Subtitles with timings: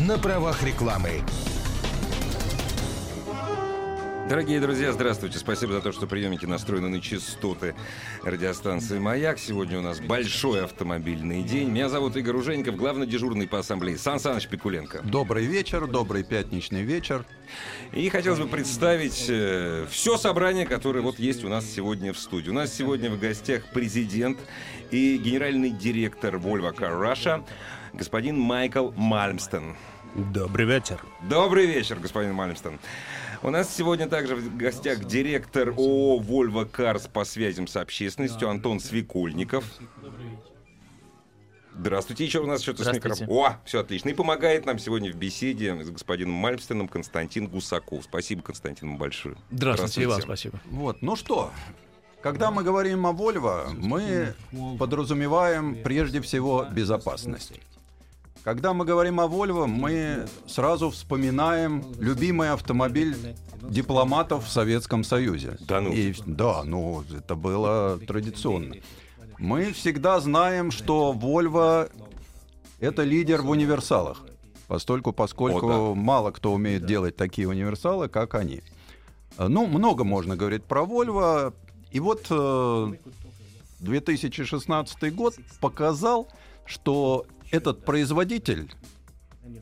[0.00, 1.22] На правах рекламы.
[4.28, 5.38] Дорогие друзья, здравствуйте.
[5.38, 7.74] Спасибо за то, что приемники настроены на частоты
[8.22, 9.38] радиостанции «Маяк».
[9.38, 11.68] Сегодня у нас большой автомобильный день.
[11.68, 15.02] Меня зовут Игорь Ужеников, главный дежурный по ассамблее Сан Саныч Пикуленко.
[15.02, 17.26] Добрый вечер, добрый пятничный вечер.
[17.92, 22.48] И хотелось бы представить э, все собрание, которое вот есть у нас сегодня в студии.
[22.48, 24.38] У нас сегодня в гостях президент
[24.90, 27.44] и генеральный директор Volvo Car Russia
[27.92, 29.76] господин Майкл Мальмстон.
[30.14, 31.02] Добрый вечер.
[31.28, 32.78] Добрый вечер, господин Мальмстон.
[33.42, 38.78] У нас сегодня также в гостях директор ООО «Вольво Карс» по связям с общественностью Антон
[38.78, 39.64] Свекольников.
[41.74, 43.32] Здравствуйте, еще у нас что-то с микрофоном.
[43.32, 44.10] О, все отлично.
[44.10, 48.04] И помогает нам сегодня в беседе с господином Мальмстеном Константин Гусаков.
[48.04, 49.36] Спасибо, Константин, большое.
[49.50, 50.60] Здравствуйте, и вам спасибо.
[50.66, 51.50] Вот, ну что,
[52.20, 54.34] когда мы говорим о Volvo, мы
[54.78, 57.58] подразумеваем прежде всего безопасность.
[58.44, 63.16] Когда мы говорим о Volvo, мы сразу вспоминаем любимый автомобиль
[63.62, 65.58] дипломатов в Советском Союзе.
[65.60, 65.92] Да ну?
[65.92, 68.76] И, да, ну, это было традиционно.
[69.38, 71.88] Мы всегда знаем, что Volvo—
[72.80, 74.22] это лидер в универсалах,
[74.66, 76.00] постольку, поскольку О, да.
[76.00, 78.62] мало кто умеет делать такие универсалы, как они.
[79.38, 81.54] Ну, много можно говорить про Volvo.
[81.92, 82.92] И вот э,
[83.80, 86.26] 2016 год показал,
[86.66, 88.72] что этот производитель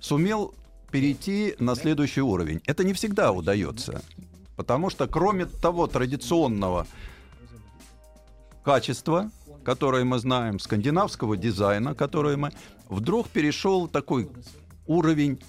[0.01, 0.55] сумел
[0.91, 2.63] перейти на следующий уровень.
[2.67, 4.03] Это не всегда удается,
[4.57, 6.87] потому что кроме того традиционного
[8.65, 9.31] качества,
[9.65, 12.53] которое мы знаем, скандинавского дизайна, которое мы,
[12.89, 14.31] вдруг перешел такой
[14.87, 15.43] уровень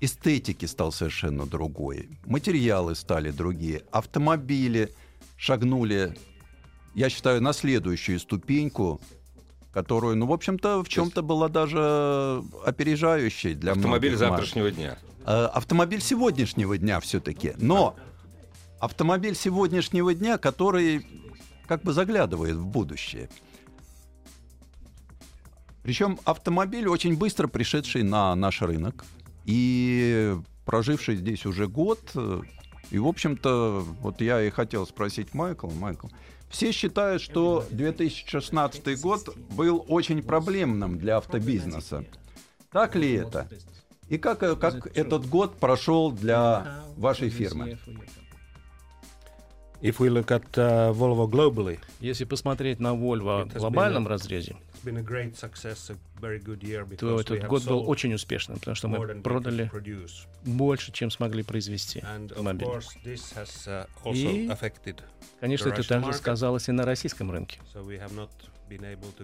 [0.00, 4.94] эстетики стал совершенно другой, материалы стали другие, автомобили
[5.36, 6.16] шагнули,
[6.94, 9.00] я считаю, на следующую ступеньку
[9.72, 14.98] которую, ну, в общем-то, в чем-то была даже опережающей для Автомобиль завтрашнего дня.
[15.26, 17.54] Э, Автомобиль сегодняшнего дня все-таки.
[17.58, 17.96] Но
[18.80, 21.06] автомобиль сегодняшнего дня, который
[21.66, 23.28] как бы заглядывает в будущее.
[25.82, 29.04] Причем автомобиль очень быстро пришедший на наш рынок
[29.44, 32.00] и проживший здесь уже год.
[32.90, 36.08] И, в общем-то, вот я и хотел спросить Майкла, Майкл,
[36.48, 42.04] все считают, что 2016 год был очень проблемным для автобизнеса.
[42.70, 43.48] Так ли это?
[44.08, 47.78] И как, как этот год прошел для вашей фирмы?
[49.80, 54.56] If we look at uh, Volvo globally, Если посмотреть на Volvo в глобальном разрезе,
[54.88, 58.58] it's been a great success, a very good year то этот год был очень успешным,
[58.58, 59.70] потому что мы продали
[60.44, 64.48] больше, чем смогли произвести uh, also И.
[65.40, 67.60] Конечно, это также сказалось и на российском рынке.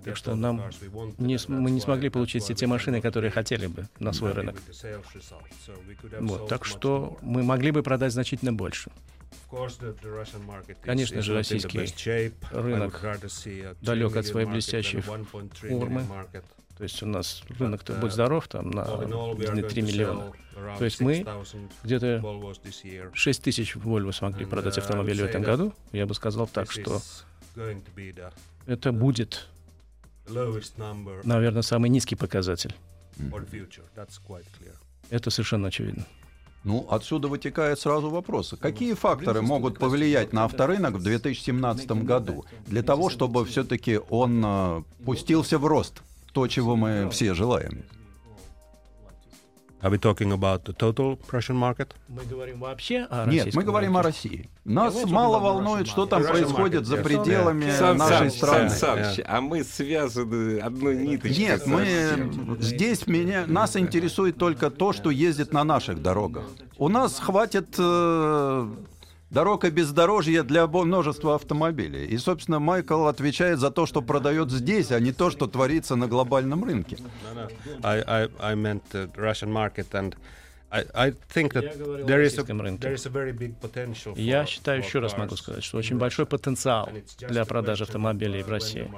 [0.05, 0.71] Так что нам
[1.19, 4.57] не мы не смогли получить все те машины, которые хотели бы на свой рынок.
[6.21, 8.91] Вот, так что мы могли бы продать значительно больше.
[10.83, 11.79] Конечно же, российский
[12.51, 16.07] рынок rather see a 3 далек от своей блестящей a 1.3 million формы.
[16.77, 19.69] То есть у нас рынок-то, uh, здоров, там на All in all, we are going
[19.69, 20.33] 3 to миллиона.
[20.79, 23.11] То есть мы 6,000 Где-то Volvos this year.
[23.15, 25.73] 6 тысяч Volvo смогли продать uh, автомобилей в этом году.
[25.93, 27.01] Я бы сказал так, что
[28.67, 29.47] это будет,
[30.27, 32.75] наверное, самый низкий показатель.
[35.11, 36.07] Это совершенно очевидно.
[36.65, 38.55] Ну, отсюда вытекает сразу вопрос.
[38.59, 44.83] Какие факторы могут повлиять на авторынок в 2017 году для того, чтобы все-таки он э,
[45.05, 46.03] пустился в рост?
[46.33, 47.85] То, чего мы все желаем.
[49.85, 51.95] Are we talking about the total Russian market?
[52.09, 54.03] Мы говорим вообще о Нет, мы говорим о.
[54.03, 54.49] России.
[54.65, 57.03] Нас Yeah, мало волнует, что там происходит за yes.
[57.03, 58.71] пределами Сан нашей Саныч, страны.
[58.71, 61.39] Сан Саныч, а мы связаны одной ниточкой.
[61.39, 62.63] Нет, мы совсем.
[62.63, 66.45] здесь меня нас интересует только то, что ездит на наших дорогах.
[66.79, 68.69] У нас хватит э,
[69.35, 72.07] дорог и бездорожья для множества автомобилей.
[72.07, 76.07] И, собственно, Майкл отвечает за то, что продает здесь, а не то, что творится на
[76.07, 76.97] глобальном рынке.
[77.35, 77.81] No, no.
[77.83, 80.15] I, I, I meant the Russian market, and
[80.71, 82.89] I, I think that Я говорил о there is, a, российском рынке.
[82.89, 85.99] there is a very big potential Я for- считаю, еще раз могу сказать, что очень
[85.99, 86.89] большой потенциал
[87.29, 88.91] для продажи автомобилей uh, в России.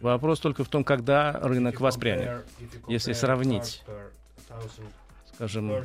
[0.00, 2.44] Вопрос только в том, когда рынок воспрянет.
[2.88, 3.84] Если сравнить
[5.34, 5.84] скажем,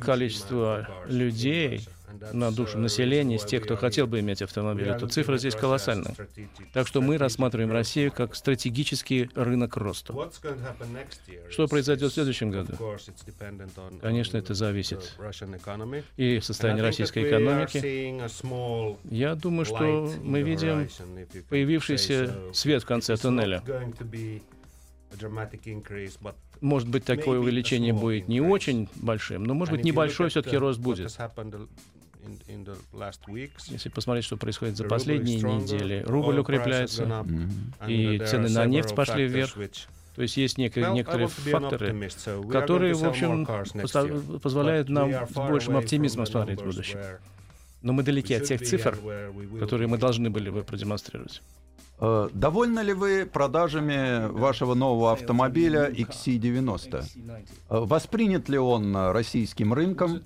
[0.00, 1.86] количество людей
[2.32, 6.14] на душу населения из тех, кто хотел бы иметь автомобиль, то цифра здесь колоссальная.
[6.72, 10.14] Так что мы рассматриваем Россию как стратегический рынок роста.
[11.50, 12.74] Что произойдет в следующем году?
[14.00, 15.16] Конечно, это зависит
[16.16, 17.78] и состояние российской экономики.
[19.10, 20.88] Я думаю, что мы видим
[21.48, 23.62] появившийся свет в конце туннеля.
[26.60, 31.16] Может быть, такое увеличение будет не очень большим, но, может быть, небольшой все-таки рост будет.
[33.68, 37.24] Если посмотреть, что происходит за последние недели, рубль укрепляется,
[37.86, 39.54] и цены на нефть пошли вверх.
[40.14, 42.10] То есть есть некие, некоторые факторы,
[42.50, 43.46] которые, в общем,
[44.40, 47.20] позволяют нам с большим оптимизмом смотреть в будущее.
[47.82, 48.98] Но мы далеки от тех цифр,
[49.60, 51.40] которые мы должны были бы продемонстрировать.
[52.00, 57.04] Э, довольны ли вы продажами вашего нового автомобиля XC90?
[57.04, 60.22] Э, воспринят ли он российским рынком?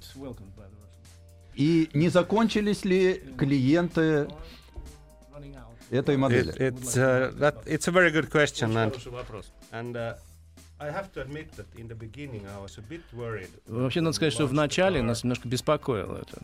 [1.55, 4.29] И не закончились ли клиенты
[5.91, 6.55] этой модели?
[6.55, 8.77] It, it's, uh, that, it's a very good question.
[8.77, 8.97] And,
[9.73, 10.15] and uh,
[13.67, 16.43] Вообще, надо сказать, что в начале нас немножко беспокоило это.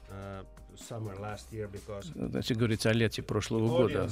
[2.15, 4.09] Значит, говорится о лете прошлого года.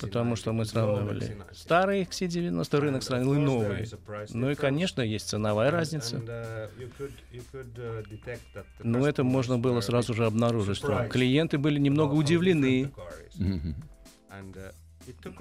[0.00, 3.88] Потому что мы сравнивали старый XC90 рынок, сравнил и новый.
[4.30, 6.16] Ну и, конечно, есть ценовая разница.
[6.16, 6.68] Uh,
[6.98, 12.92] uh, Но это можно было сразу же обнаружить, что клиенты были немного удивлены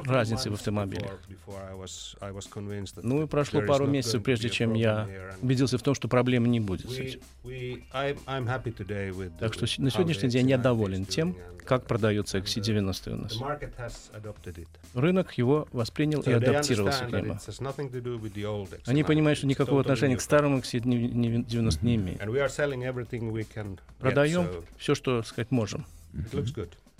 [0.05, 1.19] разницы в автомобилях.
[3.03, 5.07] Ну и прошло пару месяцев, прежде чем я
[5.41, 7.19] убедился в том, что проблемы не будет с этим.
[9.39, 11.35] Так что на сегодняшний день я доволен тем,
[11.65, 13.37] как продается XC90 у нас.
[14.93, 17.37] Рынок его воспринял и адаптировался к нему.
[18.85, 22.21] Они понимают, что никакого отношения к старому XC90 не имеет.
[23.99, 24.47] Продаем
[24.77, 25.85] все, что сказать можем.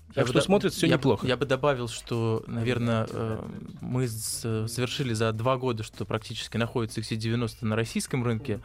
[0.07, 1.27] Так я что бы, смотрится все я, неплохо.
[1.27, 3.44] Я бы добавил, что, наверное, э,
[3.81, 8.62] мы совершили за два года, что практически находится XC90 на российском рынке,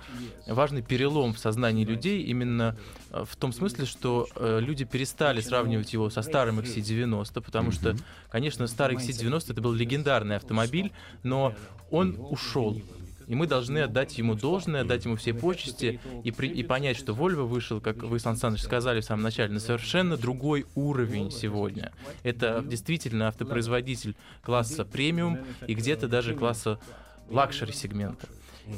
[0.47, 2.77] важный перелом в сознании людей именно
[3.11, 7.97] э, в том смысле, что э, люди перестали сравнивать его со старым XC90, потому что,
[8.31, 10.93] конечно, старый XC90 это был легендарный автомобиль,
[11.23, 11.55] но
[11.91, 12.81] он ушел
[13.27, 17.13] и мы должны отдать ему должное, отдать ему все почести и, при, и понять, что
[17.13, 21.93] Volvo вышел, как вы, Сан Саныч, сказали в самом начале, на совершенно другой уровень сегодня.
[22.23, 26.79] Это действительно автопроизводитель класса премиум и где-то даже класса
[27.29, 28.29] luxury сегмента.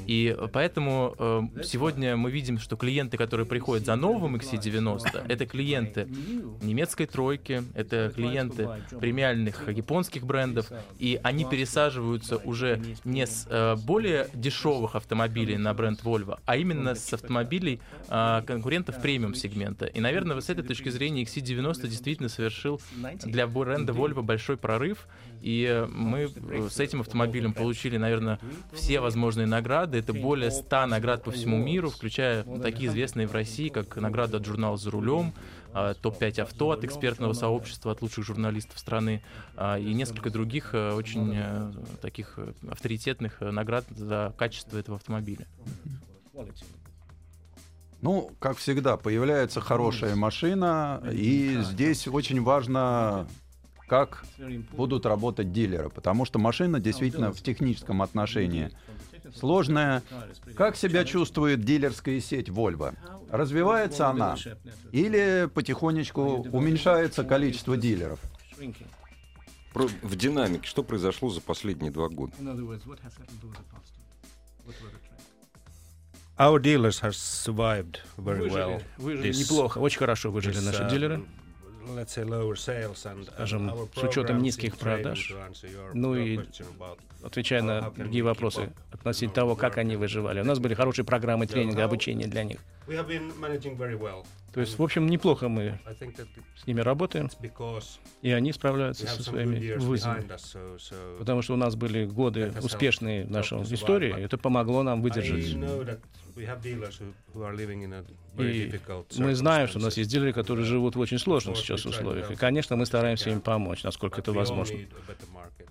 [0.06, 6.08] И поэтому э, сегодня мы видим, что клиенты, которые приходят за новым XC90, это клиенты
[6.62, 14.28] немецкой тройки, это клиенты премиальных японских брендов, и они пересаживаются уже не с э, более
[14.34, 19.86] дешевых автомобилей на бренд Volvo, а именно с автомобилей э, конкурентов премиум сегмента.
[19.86, 22.81] И, наверное, с этой точки зрения XC90 действительно совершил
[23.25, 25.06] для бренда Volvo большой прорыв,
[25.42, 26.31] и мы
[26.70, 28.38] с этим автомобилем получили, наверное,
[28.72, 29.73] все возможные награды.
[29.82, 34.38] Это более 100 наград по всему миру, включая ну, такие известные в России, как награда
[34.38, 35.32] от журнала «За рулем»,
[35.72, 39.22] а, топ-5 авто от экспертного сообщества, от лучших журналистов страны
[39.56, 45.48] а, и несколько других э, очень э, таких э, авторитетных наград за качество этого автомобиля.
[48.00, 53.26] Ну, как всегда, появляется хорошая машина, и здесь очень важно
[53.88, 54.24] как
[54.72, 58.70] будут работать дилеры, потому что машина действительно в техническом отношении
[59.34, 60.03] сложная.
[60.56, 62.94] Как себя чувствует дилерская сеть Volvo?
[63.31, 64.36] Развивается она
[64.93, 68.20] или потихонечку уменьшается количество дилеров?
[69.74, 72.32] В динамике что произошло за последние два года?
[76.36, 78.82] Our dealers have survived very well.
[78.98, 81.24] Выжили неплохо, очень хорошо выжили наши uh, дилеры
[83.34, 85.32] скажем, с учетом низких продаж,
[85.93, 86.41] ну и
[87.22, 90.41] отвечая на другие вопросы относительно того, как они выживали.
[90.41, 92.58] У нас были хорошие программы тренинга, обучения для них.
[94.55, 95.81] То есть, в общем, неплохо мы
[96.56, 97.29] с ними работаем,
[98.22, 100.29] и они справляются со своими вызовами.
[101.19, 105.56] Потому что у нас были годы успешные в нашей истории, и это помогло нам выдержать.
[109.10, 112.31] И мы знаем, что у нас есть дилеры, которые живут в очень сложных сейчас условиях.
[112.31, 114.79] И, конечно, мы стараемся им помочь, насколько это возможно.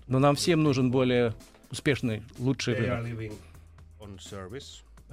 [0.06, 1.34] Но нам всем нужен более
[1.70, 3.32] успешный, лучший рынок.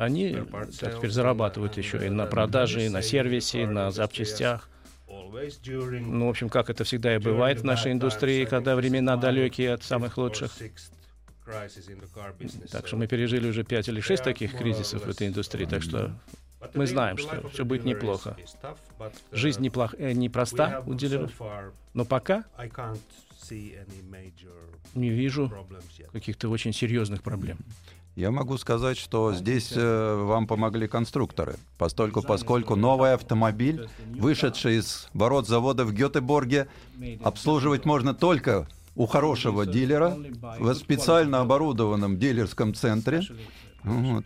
[0.02, 0.36] Они
[0.80, 4.68] так, теперь зарабатывают еще и на продаже, и на сервисе, и на запчастях.
[5.08, 9.84] Ну, в общем, как это всегда и бывает в нашей индустрии, когда времена далекие от
[9.84, 10.52] самых лучших.
[12.72, 16.16] Так что мы пережили уже пять или шесть таких кризисов в этой индустрии, так что
[16.74, 18.36] мы знаем, что все будет неплохо.
[19.32, 19.94] Жизнь неплох...
[20.00, 21.32] э, непроста у дилеров,
[21.94, 22.46] но пока
[24.96, 25.68] не вижу
[26.12, 27.60] каких-то очень серьезных проблем.
[28.16, 35.08] Я могу сказать, что здесь э, вам помогли конструкторы, постольку, поскольку новый автомобиль, вышедший из
[35.14, 36.68] ворот завода в Гетеборге,
[37.24, 40.18] обслуживать можно только у хорошего дилера
[40.60, 43.22] в специально оборудованном дилерском центре.
[43.84, 44.26] Вот.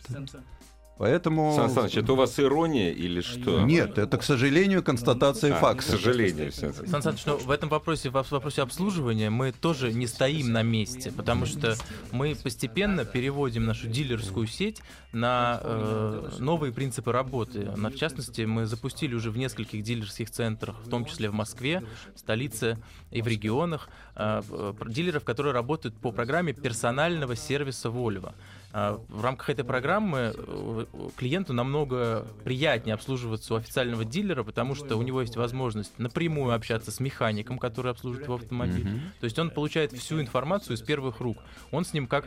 [0.98, 1.54] Поэтому...
[1.54, 3.60] Сан Саныч, это у вас ирония или что?
[3.60, 5.82] Нет, это, к сожалению, констатация А, факта.
[5.82, 6.50] К сожалению.
[6.52, 11.12] Сан Саныч, но в этом вопросе, в вопросе обслуживания мы тоже не стоим на месте,
[11.12, 11.76] потому что
[12.12, 14.80] мы постепенно переводим нашу дилерскую сеть
[15.12, 17.70] на э, новые принципы работы.
[17.76, 21.82] На, в частности, мы запустили уже в нескольких дилерских центрах, в том числе в Москве,
[22.14, 22.78] в столице
[23.10, 28.32] и в регионах, э, э, дилеров, которые работают по программе персонального сервиса Volvo.
[28.78, 30.84] А, В рамках этой программы э,
[31.16, 36.90] клиенту намного приятнее обслуживаться у официального дилера, потому что у него есть возможность напрямую общаться
[36.90, 38.86] с механиком, который обслуживает его автомобиль.
[39.18, 41.38] То есть он получает всю информацию из первых рук.
[41.70, 42.26] Он с ним как,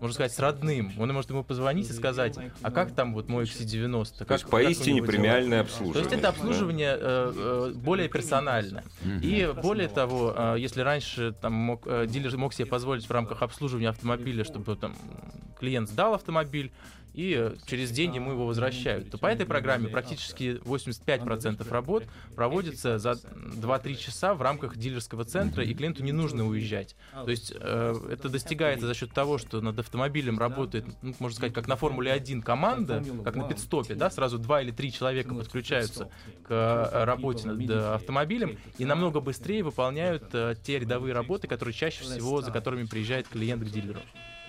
[0.00, 0.90] можно сказать, с родным.
[0.98, 4.18] Он может ему позвонить и сказать, а как там вот мой XC90?
[4.18, 6.02] Как, То есть поистине него дела?» премиальное То обслуживание.
[6.02, 8.82] есть это обслуживание э, э, более персональное.
[9.22, 14.42] И более того, если раньше там мог, дилер мог себе позволить в рамках обслуживания автомобиля,
[14.42, 14.96] чтобы там
[15.64, 16.72] клиент сдал автомобиль,
[17.14, 23.12] и через день ему его возвращают, то по этой программе практически 85% работ проводится за
[23.12, 26.96] 2-3 часа в рамках дилерского центра, и клиенту не нужно уезжать.
[27.12, 31.54] То есть э, это достигается за счет того, что над автомобилем работает, ну, можно сказать,
[31.54, 36.10] как на Формуле 1 команда, как на пидстопе, да, сразу два или три человека подключаются
[36.42, 41.74] к э, работе над э, автомобилем и намного быстрее выполняют э, те рядовые работы, которые
[41.74, 44.00] чаще всего, за которыми приезжает клиент к дилеру.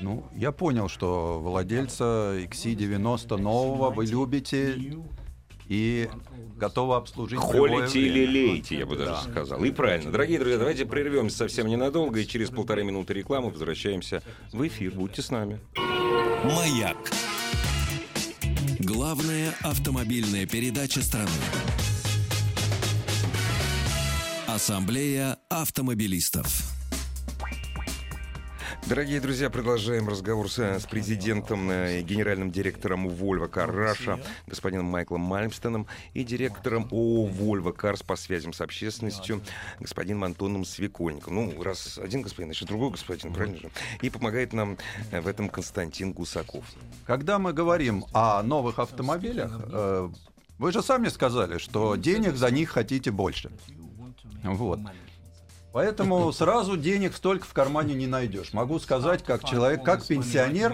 [0.02, 4.78] Ну, я понял, что владельца XC90 нового вы любите
[5.68, 6.10] и
[6.58, 8.28] готовы обслужить Холите и время.
[8.28, 9.64] лелеете, я бы даже сказал.
[9.64, 10.12] И правильно.
[10.12, 14.22] Дорогие друзья, давайте прервемся совсем ненадолго, и через полторы минуты рекламы возвращаемся
[14.52, 14.92] в эфир.
[14.94, 15.60] Будьте с нами.
[16.44, 16.98] Маяк.
[18.80, 21.30] Главная автомобильная передача страны.
[24.48, 26.75] Ассамблея автомобилистов.
[28.88, 34.86] Дорогие друзья, продолжаем разговор с, с президентом э, и генеральным директором Volvo Car Russia, господином
[34.86, 39.42] Майклом Мальмстеном, и директором ООО Volvo Cars по связям с общественностью,
[39.80, 41.34] господином Антоном Свекольником.
[41.34, 43.72] Ну, раз один господин, значит другой господин, правильно же?
[44.04, 44.77] И помогает нам
[45.10, 46.65] э, в этом Константин Гусаков.
[47.08, 50.10] Когда мы говорим о новых автомобилях, э,
[50.60, 53.51] вы же сами сказали, что денег за них хотите больше.
[54.44, 54.80] Вот.
[55.75, 58.53] Поэтому сразу денег столько в кармане не найдешь.
[58.53, 60.74] Могу сказать, как человек, как пенсионер,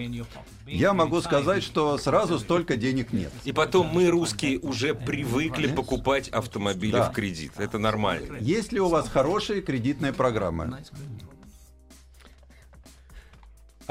[0.68, 3.32] я могу сказать, что сразу столько денег нет.
[3.44, 7.10] И потом мы, русские, уже привыкли покупать автомобили Да.
[7.10, 7.54] в кредит.
[7.58, 8.38] Это нормально.
[8.42, 10.78] Есть ли у вас хорошие кредитные программы?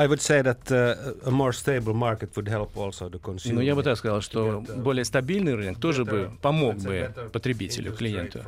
[0.03, 3.57] I would say that uh, a more stable market would help also the consumer.
[3.57, 8.41] Ну, я бы так сказал, что более стабильный рынок тоже бы помог бы потребителю, клиенту,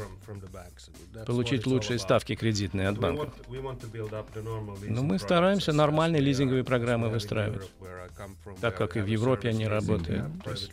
[1.27, 3.35] получить лучшие ставки кредитные от банков.
[3.49, 3.61] Но
[4.89, 7.71] Ну, мы стараемся нормальные лизинговые программы выстраивать.
[8.63, 10.25] Так как и в Европе они работают.
[10.45, 10.73] То есть.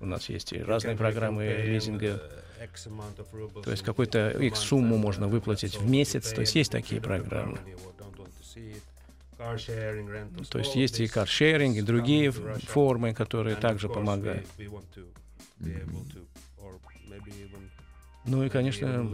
[0.00, 2.20] У нас есть и разные программы лизинга.
[2.58, 6.32] uh, То есть какую-то month, сумму можно uh, выплатить в месяц.
[6.32, 7.58] То есть есть такие программы.
[10.50, 14.46] То есть есть и каршеринг, и другие формы, которые также помогают.
[18.24, 19.08] Ну и, конечно,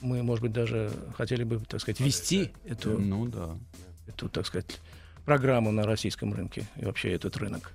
[0.00, 3.56] мы, может быть, даже хотели бы, так сказать, вести эту, Ну да.
[4.08, 4.80] эту, так сказать,
[5.24, 7.72] программу на российском рынке и вообще этот рынок.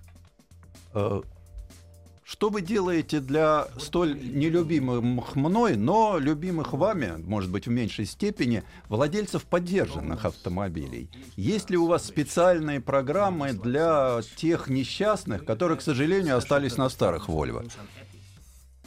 [2.29, 8.63] Что вы делаете для столь нелюбимых мной, но любимых вами, может быть, в меньшей степени,
[8.89, 11.09] владельцев поддержанных автомобилей?
[11.37, 17.29] Есть ли у вас специальные программы для тех несчастных, которые, к сожалению, остались на старых
[17.29, 17.71] Volvo?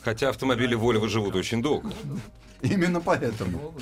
[0.03, 1.91] Хотя автомобили Volvo живут очень долго.
[2.61, 3.73] Именно поэтому.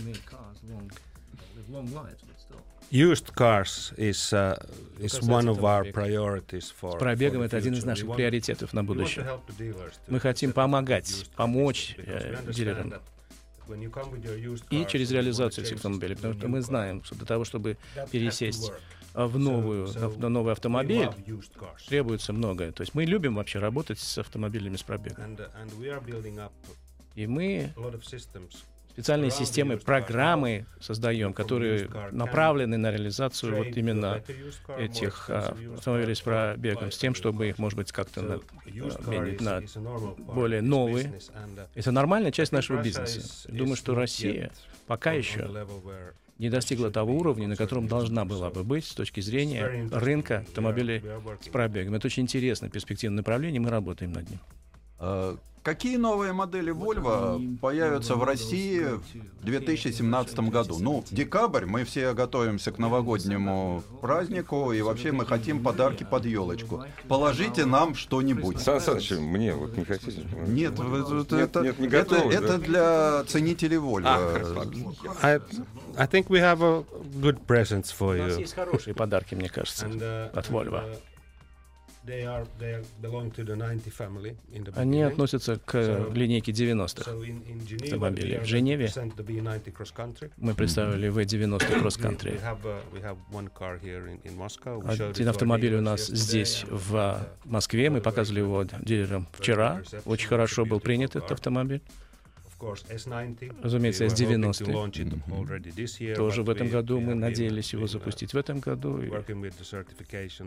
[2.91, 4.57] Used cars is, uh,
[4.99, 8.83] is one of our priorities for, С пробегом for это один из наших приоритетов на
[8.83, 9.27] будущее.
[10.09, 12.95] Мы хотим помогать, помочь э, дилерам.
[14.71, 17.77] И через реализацию этих автомобилей, потому что мы знаем, что для того, чтобы
[18.11, 18.73] пересесть
[19.13, 21.11] в новую, на новый автомобиль,
[21.89, 22.73] требуется многое.
[22.73, 25.37] То есть мы любим вообще работать с автомобилями с пробегом.
[27.15, 27.75] И мы
[28.99, 34.25] специальные системы, программы создаем, которые направлены на реализацию вот именно
[34.77, 39.63] этих а, автомобилей с пробегом, с тем, чтобы их, может быть, как-то на, обменить на
[40.19, 41.13] более новые.
[41.77, 43.49] Это нормальная часть нашего бизнеса.
[43.49, 44.51] Думаю, что Россия
[44.89, 45.49] пока еще
[46.39, 51.05] не достигла того уровня, на котором должна была бы быть с точки зрения рынка автомобилей
[51.41, 51.95] с пробегом.
[51.95, 55.39] Это очень интересное перспективное направление, мы работаем над ним.
[55.63, 60.79] Какие новые модели Volvo появятся в России в 2017 году?
[60.81, 66.85] Ну, декабрь, мы все готовимся к новогоднему празднику, и вообще мы хотим подарки под елочку.
[67.09, 68.61] Положите нам что-нибудь.
[68.61, 70.23] Сан Саныч, мне вот не хотите?
[70.47, 72.59] Нет, Нет, это, нет, не это, готовы, это да?
[72.59, 74.09] для ценителей Volvo.
[75.23, 75.41] I,
[75.97, 76.85] I think we have a
[77.21, 78.41] good presents for У нас you.
[78.41, 80.83] есть хорошие подарки, мне кажется, uh, от Volvo.
[84.75, 87.11] Они относятся к э, линейке 90-х.
[87.11, 88.39] So in, in Geneva, автомобилей.
[88.39, 90.31] В Женеве represent the B90 cross country.
[90.37, 92.41] Мы представили V90 We, Cross Country.
[95.11, 97.91] Один автомобиль у нас здесь, в uh, Москве.
[97.91, 99.83] Мы показывали его дилерам вчера.
[100.05, 101.83] Очень хорошо был принят этот автомобиль.
[102.59, 103.63] Of course, S90.
[103.63, 104.65] Разумеется, We were hoping S90.
[104.65, 108.33] to launch it already this year, Тоже в этом году мы надеялись его uh, запустить
[108.35, 109.01] в этом году.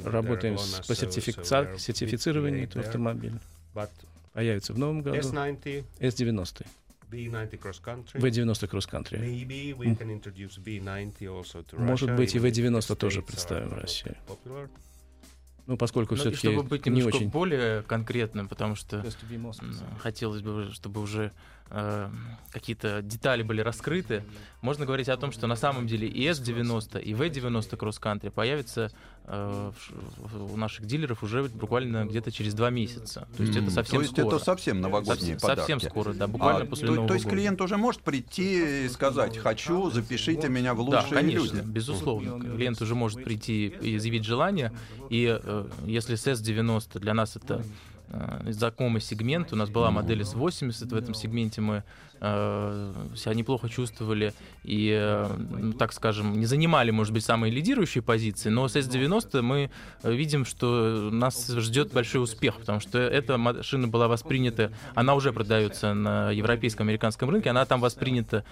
[0.03, 0.55] Работаем
[0.87, 3.39] по сертифицированию этого автомобиля.
[4.33, 6.65] Появится в новом году S90, S90,
[7.11, 8.19] B90 cross country.
[8.19, 9.19] V90 Cross Country.
[9.19, 12.95] Maybe we can introduce B90 also to Может Russia, быть, и even if V90 the
[12.95, 14.15] тоже представим в России.
[15.67, 17.29] Ну, поскольку Ну, и все-таки чтобы быть не очень...
[17.29, 19.05] более конкретным, потому что
[19.99, 21.31] хотелось бы, чтобы уже
[21.71, 22.09] э,
[22.51, 24.23] какие-то детали были раскрыты,
[24.61, 28.91] можно говорить о том, что на самом деле и S90, и V90 Cross Country появятся
[29.25, 29.71] э,
[30.17, 33.27] в у наших дилеров уже буквально где-то через два месяца.
[33.37, 34.35] То есть М, это совсем То есть скоро.
[34.35, 35.59] это совсем новогодние Совсем, подарки.
[35.71, 37.35] совсем скоро, да, буквально А, после то, Нового то есть года.
[37.37, 41.67] клиент уже может прийти и сказать, хочу, запишите меня в Да, лучшие конечно, люди.
[41.67, 42.39] безусловно.
[42.39, 44.71] Клиент уже может прийти и изъявить желание.
[45.09, 47.63] И э, если с S90 для нас это
[48.47, 51.83] знакомый сегмент, у нас была модель S80, в этом сегменте мы
[52.19, 58.01] э, себя неплохо чувствовали и, э, ну, так скажем, не занимали, может быть, самые лидирующие
[58.01, 59.71] позиции, но с S90 мы
[60.03, 65.33] э, видим, что нас ждет большой успех, потому что эта машина была воспринята, она уже
[65.33, 68.45] продается на европейском, американском рынке, она там воспринята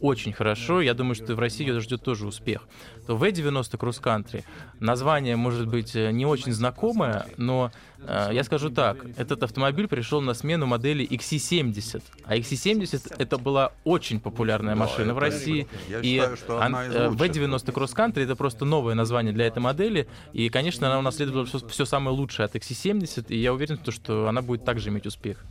[0.00, 0.80] очень хорошо.
[0.80, 2.68] Я думаю, что в России ее ждет тоже успех.
[3.06, 4.44] То V90 Cross Country
[4.80, 7.93] название может быть э, не очень знакомое, но э,
[8.32, 14.20] я скажу так: этот автомобиль пришел на смену модели XC70, а XC70 это была очень
[14.20, 15.66] популярная машина в это- России.
[15.88, 17.36] я и считаю, что э, лучших.
[17.36, 21.84] V90 Cross Country это просто новое название для этой модели, и, конечно, она унаследовала все,
[21.84, 25.44] самое лучшее от XC70, и я уверен, в том, что она будет также иметь успех.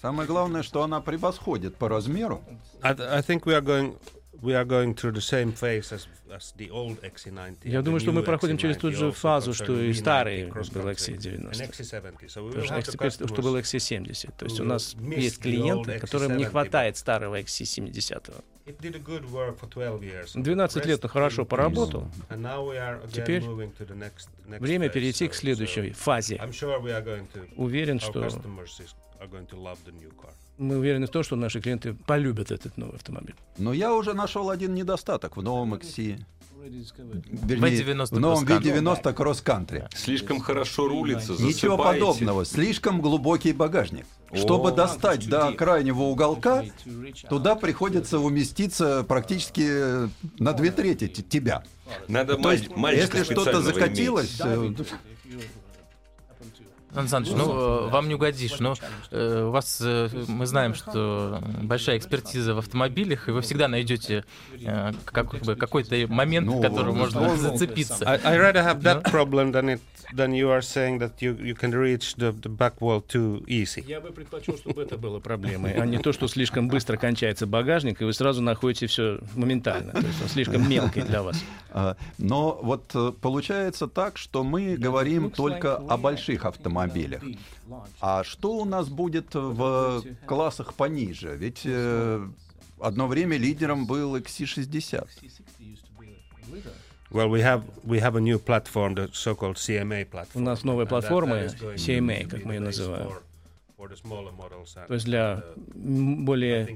[0.00, 2.40] Самое главное, что она превосходит по размеру.
[2.82, 3.96] I think we are going
[4.42, 7.56] we are going through the same phase as, as the old XC90.
[7.64, 10.52] Я думаю, что мы проходим через XC90 ту же фазу, что и B90 старый был
[10.52, 11.50] country XC90.
[11.50, 12.28] and XC70.
[12.28, 14.34] So we will Потому что был customers XC70.
[14.36, 18.44] То есть у нас есть клиенты, которым не XC70, хватает старого XC70.
[18.66, 20.32] It did a good work for 12 years.
[20.34, 22.08] 12 лет он хорошо поработал.
[23.12, 23.42] Теперь
[24.60, 26.40] Время перейти к следующей фазе.
[27.56, 28.28] Уверен, что
[30.58, 33.34] мы уверены в том, что наши клиенты полюбят этот новый автомобиль.
[33.56, 36.18] Но я уже нашел один недостаток в новом XC.
[36.68, 38.82] Вернее, V90 в новом Cross Country.
[38.82, 39.88] V90 Cross Country.
[39.94, 42.00] Слишком хорошо рулится, Ничего засыпаете.
[42.00, 42.44] подобного.
[42.44, 44.04] Слишком глубокий багажник.
[44.34, 46.64] Чтобы достать до крайнего уголка,
[47.30, 51.62] туда приходится уместиться практически на две трети тебя.
[52.06, 54.80] Надо То есть, если что-то закатилось, иметь.
[54.80, 54.84] э,
[56.98, 58.74] Сан Саныч, ну, э, вам не угодишь, но
[59.12, 64.24] э, у вас, э, мы знаем, что большая экспертиза в автомобилях, и вы всегда найдете
[64.60, 68.04] э, как бы какой-то момент, Ну, в который ну, можно ну, зацепиться.
[68.04, 69.80] I, I rather have that problem than it
[70.14, 73.84] than you are saying that you, you can reach the, the back wall too easy.
[73.86, 78.00] Я бы предпочел, чтобы это было проблемой, а не то, что слишком быстро кончается багажник,
[78.00, 79.92] и вы сразу находите все моментально.
[79.92, 81.42] То есть он слишком мелкий для вас.
[81.70, 86.87] А, Но вот получается так, что мы говорим только о больших автомобилях.
[88.00, 91.36] А что у нас будет в классах пониже?
[91.36, 92.28] Ведь э,
[92.80, 95.06] одно время лидером был XC60.
[97.10, 100.34] Well, we have we have a new platform, the so-called CMA platform.
[100.34, 101.44] У нас новая платформа,
[101.76, 103.12] CMA, как мы ее называем.
[103.78, 106.66] То есть для uh, более,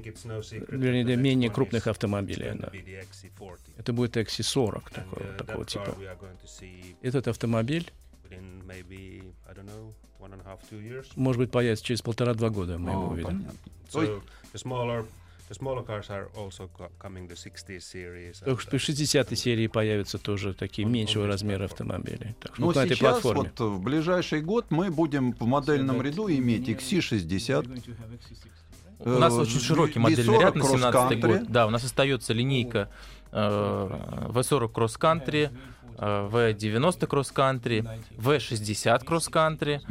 [0.69, 2.51] вернее, для менее крупных автомобилей.
[2.55, 2.69] да.
[2.69, 3.57] be the XC40.
[3.77, 5.97] Это будет XC40 And, такого, uh, такого типа.
[7.01, 7.91] Этот автомобиль,
[8.33, 11.05] within maybe, I don't know, one and a half, two years.
[11.15, 13.45] может быть, появится через полтора-два года, мы его увидим.
[18.45, 22.35] Так что 60 серии появятся тоже такие меньшего размера автомобили.
[22.39, 23.51] Так что Но вот на этой сейчас, платформе.
[23.57, 27.93] вот в ближайший год мы будем в модельном ряду иметь XC60.
[28.99, 31.39] У нас э, очень широкий V40 модельный ряд на Cross 17 Country.
[31.39, 31.51] год.
[31.51, 32.89] Да, у нас остается линейка
[33.31, 33.89] э,
[34.29, 35.51] V40 Cross Country,
[35.97, 39.81] V90 Cross Country, V60 Cross Country.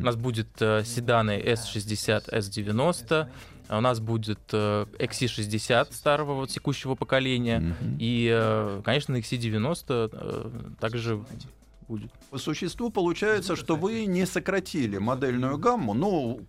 [0.00, 3.28] У нас будет э, седаны S60, S90.
[3.68, 7.76] а У нас будет э, XC60 старого вот текущего поколения.
[7.98, 11.22] И, э, конечно, XC90 э, также
[11.88, 12.10] будет.
[12.30, 15.94] По существу получается, что вы не сократили модельную гамму.
[15.94, 16.40] Ну,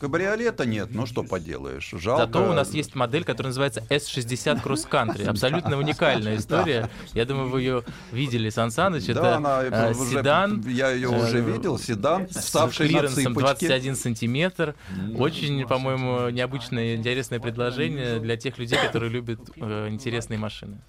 [0.00, 1.90] кабриолета нет, ну что поделаешь.
[1.92, 2.26] Жалко.
[2.26, 5.24] Зато у нас есть модель, которая называется S60 Cross Country.
[5.28, 6.88] Абсолютно уникальная история.
[7.12, 9.06] Я думаю, вы ее видели, Сан Саныч.
[9.06, 13.00] Да, Это она э, уже, седан я ее уже э, видел, седан, с вставший на
[13.00, 13.66] клиренсом цыпочки.
[13.66, 14.74] 21 сантиметр.
[15.16, 20.80] Очень, по-моему, необычное, интересное предложение для тех людей, которые любят э, интересные машины.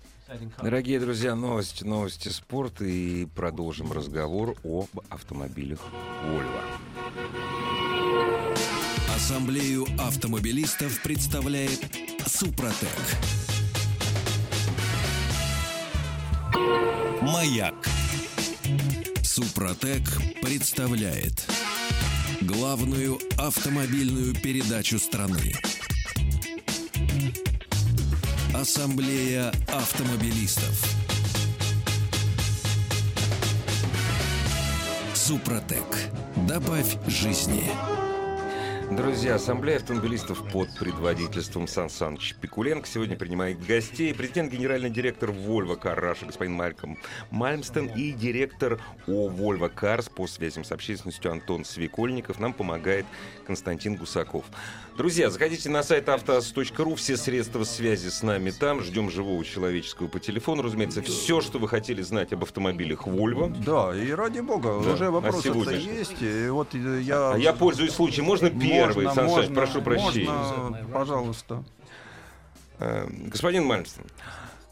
[0.61, 5.79] Дорогие друзья, новости, новости спорта и продолжим разговор об автомобилях
[6.23, 7.80] Volvo.
[9.23, 11.79] Ассамблею автомобилистов представляет
[12.25, 12.89] Супротек.
[17.21, 17.75] Маяк.
[19.21, 20.01] Супротек
[20.41, 21.47] представляет
[22.41, 25.53] главную автомобильную передачу страны.
[28.55, 30.83] Ассамблея автомобилистов.
[35.13, 36.09] Супротек.
[36.47, 37.69] Добавь жизни.
[38.91, 44.13] Друзья, Ассамблея автомобилистов под предводительством Сан Саныча Пикуленко сегодня принимает гостей.
[44.13, 46.97] Президент, генеральный директор Volvo Car Russia господин Мальком
[47.29, 52.37] Мальмстен и директор О Volvo Cars по связям с общественностью Антон Свекольников.
[52.41, 53.05] Нам помогает
[53.47, 54.43] Константин Гусаков.
[54.97, 58.81] Друзья, заходите на сайт автоаз.ру, все средства связи с нами там.
[58.81, 60.61] Ждем живого человеческого по телефону.
[60.63, 63.55] Разумеется, все, что вы хотели знать об автомобилях Volvo.
[63.63, 65.93] Да, и ради бога, Да, уже а вопросы сегодняшний?
[65.93, 66.21] есть.
[66.21, 67.31] И вот э, я...
[67.33, 68.25] А я пользуюсь случаем.
[68.25, 69.31] Можно первый, Можно, Сан Саныч?
[69.49, 70.29] можно, прошу прощения.
[70.29, 71.63] можно, пожалуйста.
[72.79, 74.03] Э, Господин Мальмстен,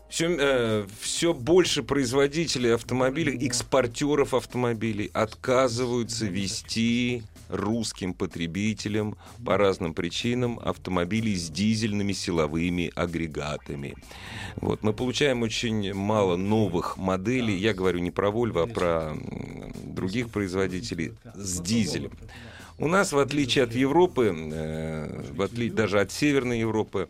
[0.09, 11.35] все, все больше производителей автомобилей, экспортеров автомобилей отказываются вести русским потребителям по разным причинам автомобили
[11.35, 13.95] с дизельными силовыми агрегатами.
[14.57, 19.17] Вот, мы получаем очень мало новых моделей, я говорю не про Volvo, а про
[19.83, 22.11] других производителей с дизелем.
[22.77, 27.09] У нас, в отличие от Европы, э, в отличие даже от Северной Европы,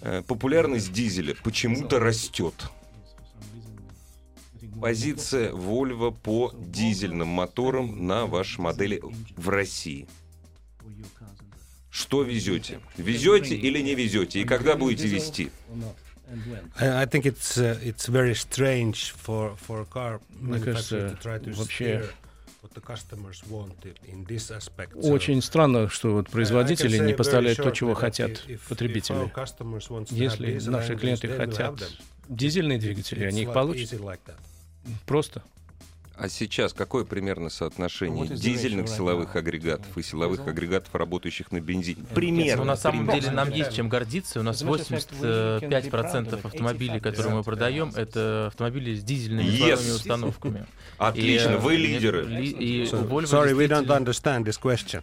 [0.00, 2.54] э, популярность дизеля почему-то растет.
[4.84, 9.00] Позиция Volvo по дизельным моторам на вашей модели
[9.34, 10.06] в России.
[11.90, 12.80] Что везете?
[12.98, 14.42] Везете или не везете?
[14.42, 15.50] И когда будете вести?
[16.78, 21.42] I, think it's uh, it's very strange for for a car Мне кажется, to try
[21.42, 22.04] to вообще
[24.96, 29.32] Очень странно, что вот производители не поставляют то, чего хотят потребители.
[30.10, 31.90] Если наши клиенты хотят
[32.28, 33.98] дизельные двигатели, они их получат.
[35.06, 35.42] Просто.
[36.16, 39.38] А сейчас какое примерно соотношение the дизельных силовых now?
[39.40, 42.04] агрегатов и силовых агрегатов, работающих на бензине?
[42.08, 42.64] Ну, Примерно.
[42.64, 43.20] на самом примерно.
[43.20, 44.38] деле нам есть чем гордиться.
[44.38, 49.56] У нас 85% автомобилей, которые мы продаем, это автомобили с дизельными Yes.
[49.56, 50.66] силовыми установками.
[50.98, 52.24] Отлично, И, э, вы лидеры.
[52.24, 55.02] ли- и sorry, we don't understand this question.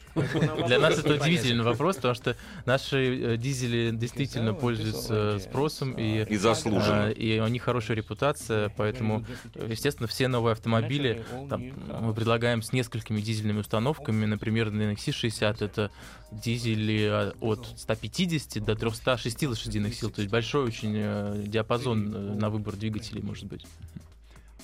[0.67, 6.37] Для нас это удивительный вопрос, потому что наши э, дизели действительно пользуются спросом и И
[6.37, 7.09] заслуженно.
[7.09, 9.25] э, и у них хорошая репутация, поэтому,
[9.55, 11.63] э, естественно, все новые автомобили там,
[12.01, 14.25] мы предлагаем с несколькими дизельными установками.
[14.25, 15.91] Например, на XC60 это
[16.31, 20.09] дизели от 150 до 306 лошадиных сил.
[20.09, 23.65] То есть большой очень э, диапазон э, на выбор двигателей может быть.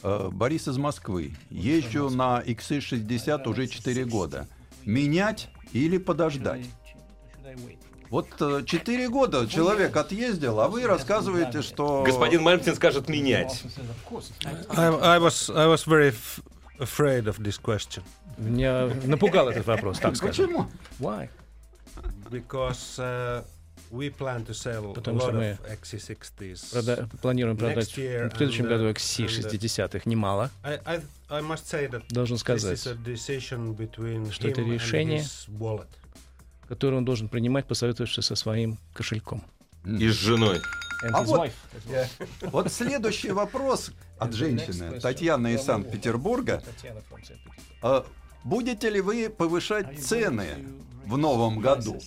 [0.03, 1.33] Э, Борис из Москвы.
[1.49, 4.47] Езжу на XC60 уже 4 года.
[4.85, 6.65] Менять или подождать?
[8.09, 8.27] Вот
[8.65, 12.03] 4 года человек отъездил, а вы рассказываете, что...
[12.05, 13.63] Господин Мальмстин скажет менять.
[14.69, 16.13] I, I was I was very
[16.79, 18.03] afraid of this question
[18.37, 20.47] Меня напугал этот вопрос, так скажем.
[20.47, 20.67] Почему?
[20.99, 21.29] Why?
[22.29, 23.43] because uh,
[23.91, 26.71] we plan to sell a Потому что lot мы of XC60s.
[26.73, 30.51] Прода- планируем продать Next year в следующем and, году uh, XC60 немало.
[30.63, 34.51] I, I I must say that Должен this сказать, is a decision between что him
[34.51, 35.87] это and решение, his wallet.
[36.67, 39.43] который он должен принимать, посоветовавшись со своим кошельком.
[39.85, 40.57] И с женой.
[41.05, 42.07] And А вот- wife.
[42.51, 46.61] Вот следующий вопрос от женщины, Татьяны из Санкт-Петербурга.
[47.81, 48.05] А
[48.43, 50.47] Будете ли вы повышать цены
[51.05, 51.99] в новом году?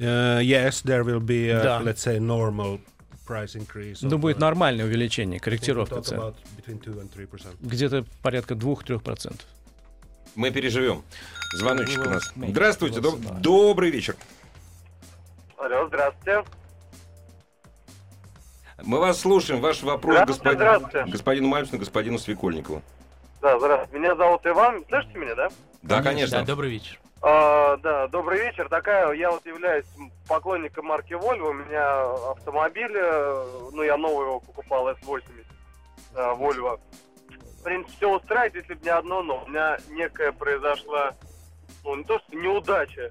[0.00, 1.80] Uh, yes, there will be, a, Да.
[1.80, 2.80] let's say, normal
[3.26, 3.98] price increase.
[4.00, 6.18] Ну, будет uh, нормальное увеличение, корректировка цен.
[6.18, 7.56] about between 2 and 3%.
[7.60, 9.40] Где-то порядка 2-3%.
[10.36, 11.02] Мы переживем.
[11.54, 12.32] Звоночек у нас.
[12.34, 13.40] Здравствуйте, доб- 22.
[13.40, 14.16] добрый вечер.
[15.58, 16.44] Алло, здравствуйте.
[18.82, 19.60] Мы вас слушаем.
[19.60, 21.10] Ваш вопрос Здравствуйте, господин- здравствуйте.
[21.12, 22.82] господину Мальцину, господину Свекольникову.
[23.42, 23.98] Да, здравствуйте.
[24.02, 24.82] Меня зовут Иван.
[24.88, 25.48] Слышите меня, да?
[25.82, 26.38] Да, конечно.
[26.38, 26.98] Да, добрый вечер.
[27.22, 28.68] А, да, добрый вечер.
[28.68, 29.84] Такая, я вот являюсь
[30.26, 31.50] поклонником марки Volvo.
[31.50, 35.22] У меня автомобиль, э, ну, я новый его покупал, S80
[36.14, 36.80] э, Volvo.
[37.58, 41.14] В принципе, все устраивает, если бы не одно, но у меня некая произошла,
[41.84, 43.10] ну, не то что неудача.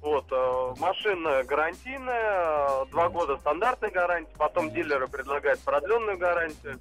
[0.00, 6.78] Вот, э, машина гарантийная, два года стандартной гарантии, потом дилеры предлагают продленную гарантию.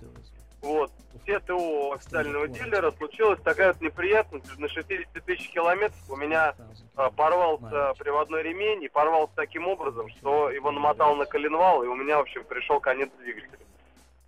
[0.62, 0.92] Вот.
[1.24, 4.58] Все ТО официального дилера случилась такая вот неприятность.
[4.58, 6.56] На 60 тысяч километров у меня
[6.96, 11.96] а, порвался приводной ремень и порвался таким образом, что его намотал на коленвал, и у
[11.96, 13.60] меня, в общем, пришел конец двигателя.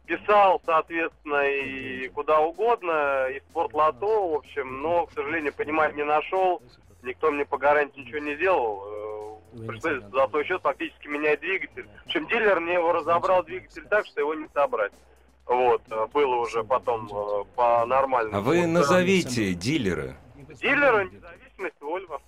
[0.05, 6.03] Писал, соответственно, и куда угодно, и в спортлото, в общем, но, к сожалению, понимать не
[6.03, 6.61] нашел.
[7.01, 8.83] Никто мне по гарантии ничего не делал.
[8.85, 11.87] Э, Пришлось за свой счет фактически менять двигатель.
[12.03, 14.91] В общем, дилер мне его разобрал двигатель так, что его не собрать.
[15.45, 18.37] Вот, э, было уже потом э, по нормальному.
[18.37, 20.15] А вы Вот, назовите дилера.
[20.35, 20.53] да.
[20.55, 22.21] Дилера независимость Вольво.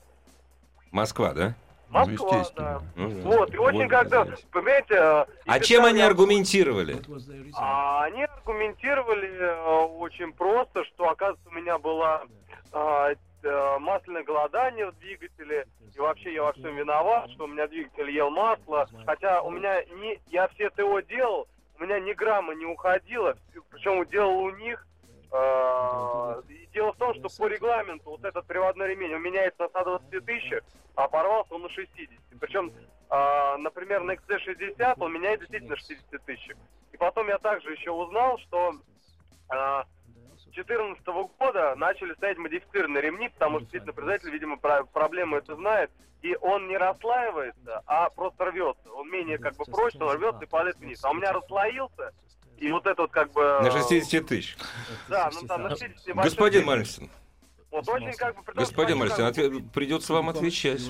[0.91, 1.55] Москва, да?
[1.89, 2.81] Москва, Ну, да.
[2.95, 3.21] Ну, да.
[3.37, 4.47] Вот, и очень Вот как-то, независимость.
[4.51, 4.93] понимаете...
[4.95, 6.97] э, А и чем писал они я- аргументировали?
[7.55, 12.23] А они аргументировали э, очень просто, что, оказывается, у меня была
[12.73, 17.67] э, э, масляное голодание в двигателе, и вообще я во всем виноват, что у меня
[17.67, 21.47] двигатель ел масло, хотя у меня не, я все ТО делал,
[21.79, 23.35] у меня ни грамма не уходило,
[23.69, 24.85] причем делал у них.
[25.31, 29.69] э, и дело в том, что по регламенту вот этот приводной ремень он меняется на
[29.69, 30.53] 120 тысяч,
[30.95, 32.09] а порвался он на 60.
[32.39, 32.71] Причем,
[33.09, 36.51] э, например, на XC60 он меняет действительно на 60 тысяч.
[36.93, 38.75] И потом я также еще узнал, что
[39.49, 39.85] а,
[40.55, 41.05] 2014
[41.37, 45.91] года начали ставить модифицированные ремни, потому что действительно производитель, видимо, про- проблему это знает,
[46.21, 48.89] и он не расслаивается, а просто рвется.
[48.91, 51.03] Он менее как бы прочный, он рвется и падает вниз.
[51.03, 52.13] А у меня расслоился,
[52.57, 53.41] и вот это вот как бы...
[53.61, 54.57] На 60 тысяч.
[55.09, 56.65] Да, ну там на 60 с небольшим Господин.
[56.65, 57.09] Мальцин,
[57.75, 58.41] Вот очень как бы...
[58.53, 60.81] господин что они Мальцин, как бы- отве- придется вам отвечать.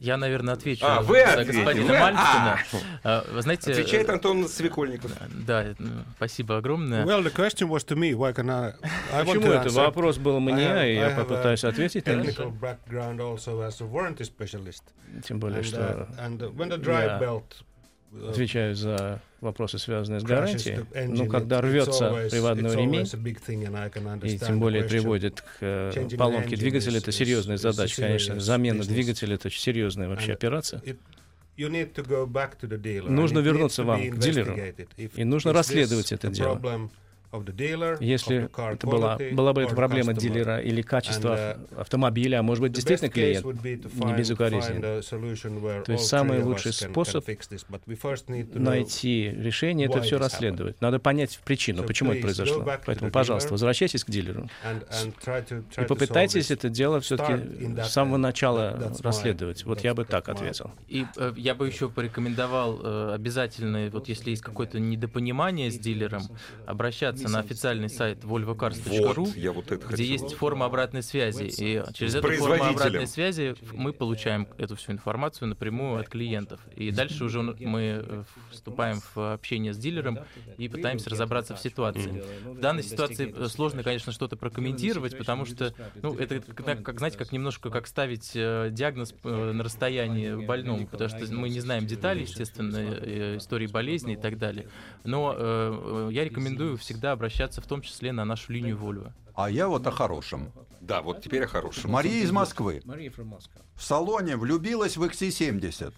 [0.00, 2.58] Я, наверное, отвечу А, вы за ответите, господина вы- Мальцина.
[3.04, 3.72] А, Вы знаете...
[3.72, 5.12] Отвечает Антон Свекольников.
[5.46, 7.04] Да, ну, спасибо огромное.
[7.06, 8.12] Well, the question was to me.
[8.12, 8.74] Why can I?
[9.12, 9.68] I Почему это?
[9.70, 12.04] Вопрос был I мне, have- и я попытаюсь ответить.
[12.04, 14.82] Technical background also as a warranty specialist.
[15.26, 17.62] Тем более, And, что uh, and when the drive я belt
[18.28, 20.76] отвечаю за вопросы, связанные с гарантией.
[20.76, 23.06] engine, Ну, когда рвется приводной ремень,
[24.24, 28.40] и тем более приводит к э, поломке двигателя, это серьезная задача, конечно.
[28.40, 30.82] Замена двигателя это очень серьезная вообще операция.
[33.10, 34.54] Нужно вернуться вам к дилеру,
[35.16, 36.90] и нужно расследовать это дело.
[38.00, 42.72] Если это была, была бы the проблема дилера или качество ав- автомобиля, а может быть
[42.72, 44.82] действительно клиент не безукоризнен.
[45.84, 47.24] То есть самый лучший способ
[48.54, 50.80] найти решение, это все расследовать.
[50.80, 52.66] Надо понять причину, почему это произошло.
[52.84, 54.48] Поэтому, пожалуйста, возвращайтесь к дилеру
[55.76, 59.64] и попытайтесь это дело все-таки с самого начала расследовать.
[59.64, 60.70] Вот я бы так ответил.
[60.88, 66.22] И э, я бы еще порекомендовал э, обязательно, вот если есть какое-то недопонимание с дилером,
[66.66, 70.06] обращаться на официальный сайт volvocars.ru, Вот, вот где хотел.
[70.06, 71.44] есть форма обратной связи.
[71.44, 76.60] И через эту форму обратной связи мы получаем эту всю информацию напрямую от клиентов.
[76.74, 80.18] И дальше уже мы э, вступаем в общение с дилером
[80.58, 82.24] и пытаемся разобраться в ситуации.
[82.44, 87.32] В данной ситуации э, сложно, конечно, что-то прокомментировать, потому что, ну, это, как, знаете, как
[87.32, 93.36] немножко как ставить э, диагноз на расстоянии больному, потому что мы не знаем деталей, естественно,
[93.36, 94.68] истории болезни и так далее.
[95.04, 99.12] Но э, я рекомендую всегда обращаться в том числе на нашу линию Volvo.
[99.34, 100.52] А я вот о хорошем.
[100.80, 101.90] Да, вот теперь о хорошем.
[101.90, 102.82] Мария из Москвы.
[103.74, 105.92] В салоне влюбилась в XC70.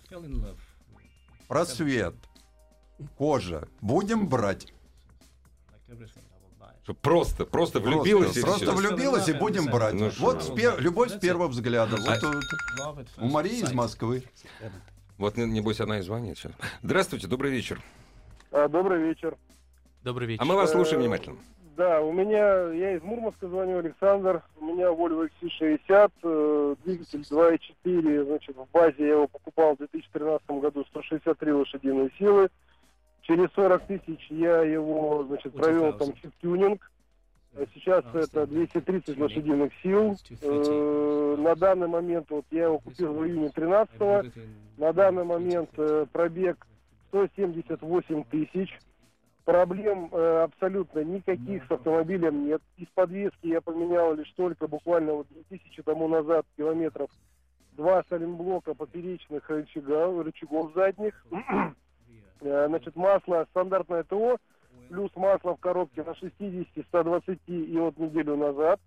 [1.47, 2.15] Просвет.
[3.17, 3.69] Кожа.
[3.81, 4.73] Будем брать.
[7.03, 9.95] Просто, просто влюбилась и Просто влюбилась и будем брать.
[9.95, 11.97] Ну вот с пер- любовь с первого взгляда.
[11.97, 13.07] Вот, вот.
[13.19, 14.25] У Марии из Москвы.
[15.19, 16.53] Вот, не- небось, она и звонит сейчас.
[16.83, 17.83] Здравствуйте, добрый вечер.
[18.51, 19.37] А, Добрый вечер.
[20.09, 20.43] Добрый вечер.
[20.43, 21.37] А мы вас слушаем Э, внимательно.
[21.77, 24.43] Да, у меня, я из Мурманска звоню, Александр.
[24.59, 30.49] У меня Volvo XC60, э, двигатель 2.4, значит, в базе я его покупал в 2013
[30.63, 32.49] году, 163 лошадиные силы.
[33.21, 36.91] Через 40 тысяч я его, значит, провел там чип-тюнинг.
[37.75, 40.17] Сейчас это 230 лошадиных сил.
[40.41, 43.93] Э, на данный момент, вот я его купил в июне 13
[44.79, 46.67] на данный момент э, пробег
[47.11, 48.79] 178 тысяч.
[49.49, 52.61] Проблем э, абсолютно никаких с автомобилем нет.
[52.77, 57.09] Из подвески я поменял лишь только буквально вот 2000 тому назад километров
[57.73, 61.15] два саленблока поперечных рычага, рычагов задних.
[62.41, 64.37] Э, значит, масло стандартное ТО,
[64.91, 68.79] плюс масло в коробке на 60, 120 и вот неделю назад.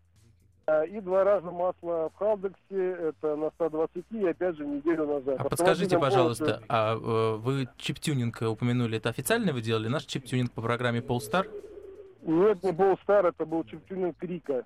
[0.71, 5.35] А, и два раза масло в Халдексе, это на 120 и опять же неделю назад.
[5.37, 9.89] А подскажите, пожалуйста, а э, вы чип-тюнинг упомянули, это официально вы делали?
[9.89, 11.45] Наш чип-тюнинг по программе Polestar?
[12.21, 14.63] Нет, не Polestar, это был чип-тюнинг Крика.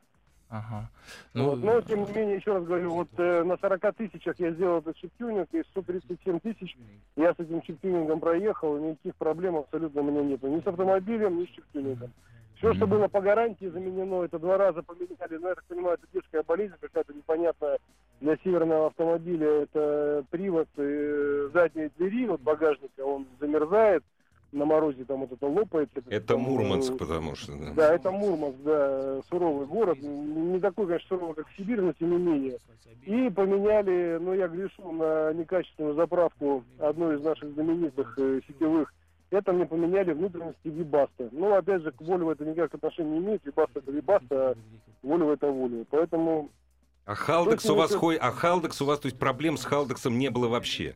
[0.50, 0.92] Ага.
[1.34, 4.52] Ну, вот, но, тем не менее, еще раз говорю, вот э, на 40 тысячах я
[4.52, 6.78] сделал этот чип-тюнинг, и 137 тысяч
[7.16, 10.44] я с этим чип-тюнингом проехал, никаких проблем абсолютно у меня нет.
[10.44, 12.12] Ни с автомобилем, ни с чип-тюнингом.
[12.66, 16.08] Все, что было по гарантии заменено, это два раза поменяли, но я так понимаю, это
[16.12, 17.78] детская болезнь какая-то непонятная
[18.22, 19.48] для северного автомобиля.
[19.64, 24.04] Это привод э, задней двери, вот багажника, он замерзает,
[24.52, 26.02] на морозе там вот это лопается.
[26.10, 27.52] Это там, Мурманск, э, потому что...
[27.56, 27.74] Да.
[27.76, 30.00] Да, это Мурманск, да, суровый город.
[30.02, 32.58] Не такой, конечно, суровый, как Сибирь, но тем не менее.
[33.04, 38.92] И поменяли, ну, я грешу на некачественную заправку одной из наших знаменитых э, сетевых
[39.32, 41.30] это мне поменяли внутренности Вибаста.
[41.32, 43.46] Ну, опять же, к Volvo это никак отношения не имеет.
[43.46, 44.56] Вибаста это Вибаста, а
[45.04, 45.86] Volvo это Volvo.
[45.90, 46.50] Поэтому...
[47.06, 50.30] А Халдекс у вас ходит, а Халдекс у вас, то есть проблем с Халдексом не
[50.30, 50.96] было вообще?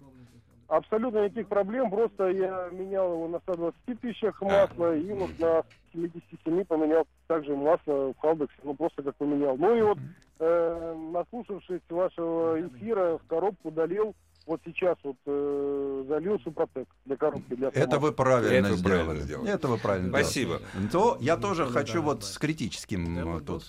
[0.67, 4.95] Абсолютно никаких проблем, просто я менял его на 120 тысячах масла, а.
[4.95, 5.63] и вот на
[5.93, 9.57] 77 поменял также масло в Халдексе, ну просто как поменял.
[9.57, 9.97] Ну и вот,
[10.39, 14.15] э, наслушавшись вашего эфира, в коробку долил
[14.49, 17.53] вот сейчас вот э, залил Супротек для коробки.
[17.53, 19.03] Для Это вы правильно Это сделали.
[19.03, 19.51] правильно сделали.
[19.51, 20.61] Это вы правильно Спасибо.
[20.73, 20.89] Сделали.
[20.89, 23.63] То я тоже хочу вот с критическим э, тут...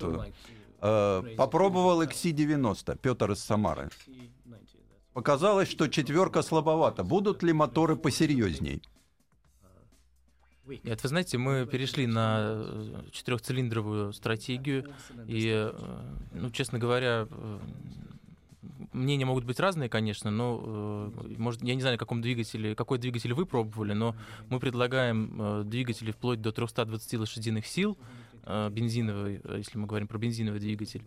[0.81, 3.91] Э, попробовал XC90, Петр из Самары.
[5.13, 7.05] Показалось, что четверка слабовата.
[7.05, 8.83] Будут ли моторы посерьезней?
[10.85, 14.87] Нет, вы знаете, мы перешли на э, четырехцилиндровую стратегию,
[15.27, 15.73] и, э,
[16.33, 17.27] ну, честно говоря,
[18.93, 22.99] мнения могут быть разные, конечно, но, э, может, я не знаю, на каком двигателе, какой
[22.99, 24.15] двигатель вы пробовали, но
[24.49, 27.97] мы предлагаем э, двигатели вплоть до 320 лошадиных сил,
[28.71, 31.03] бензиновый, э, если мы говорим про бензиновый двигатель.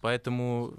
[0.00, 0.74] Поэтому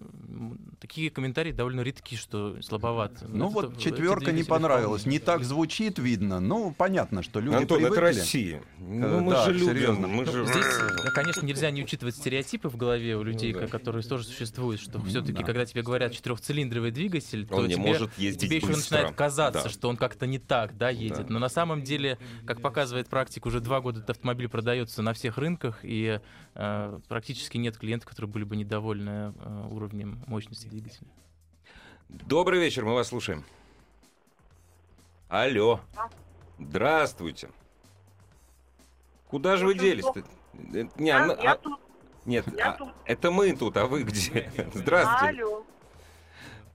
[0.79, 3.23] такие комментарии довольно редки, что слабоват.
[3.27, 5.05] Ну это, вот четверка не понравилась.
[5.05, 6.39] Не так звучит, видно.
[6.39, 7.97] Ну, понятно, что люди Антон, привыкли.
[7.97, 8.63] это Россия.
[8.79, 9.67] Ну, мы да, же любим.
[9.67, 10.07] серьезно.
[10.07, 10.45] Мы же...
[10.45, 10.65] Здесь,
[11.13, 13.67] конечно, нельзя не учитывать стереотипы в голове у людей, ну, да.
[13.67, 15.43] которые тоже существуют, что все-таки, да.
[15.43, 18.95] когда тебе говорят четырехцилиндровый двигатель, то он тебе, может ездить тебе еще быстро.
[18.97, 19.69] начинает казаться, да.
[19.69, 21.27] что он как-то не так да, едет.
[21.27, 21.33] Да.
[21.33, 25.37] Но на самом деле, как показывает практика, уже два года этот автомобиль продается на всех
[25.37, 26.21] рынках, и э,
[26.55, 31.07] Э, практически нет клиентов, которые были бы недовольны э, уровнем мощности двигателя.
[32.09, 33.43] Добрый вечер, мы вас слушаем.
[35.29, 35.79] Алло.
[36.59, 37.49] Здравствуйте.
[39.27, 40.23] Куда же вы делись-то?
[40.53, 41.79] Не, я, а, тут.
[42.25, 44.51] Нет, а, это мы тут, а вы где?
[44.73, 45.41] Здравствуйте.
[45.41, 45.65] Алло.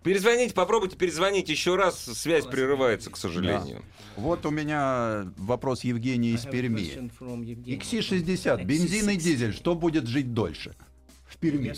[0.03, 1.99] Перезвоните, попробуйте перезвонить еще раз.
[1.99, 3.79] Связь прерывается, к сожалению.
[3.79, 4.23] Да.
[4.23, 7.11] Вот у меня вопрос Евгения из Перми.
[7.21, 10.75] XC60, бензин и дизель, что будет жить дольше?
[11.27, 11.73] В Перми.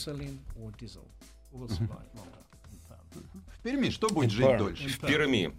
[3.59, 4.89] В Перми что будет жить дольше?
[4.89, 5.53] В Перми.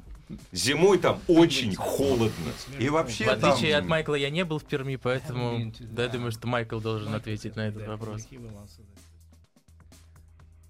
[0.51, 2.53] Зимой там очень холодно.
[2.79, 3.83] И вообще В отличие там...
[3.83, 7.55] от Майкла я не был в Перми, поэтому да, я думаю, что Майкл должен ответить
[7.55, 8.27] на этот вопрос.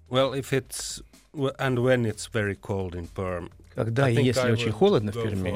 [0.08, 1.02] Well, if it's
[1.34, 5.54] and when it's very cold in Perm, Когда и если очень холодно в Перми,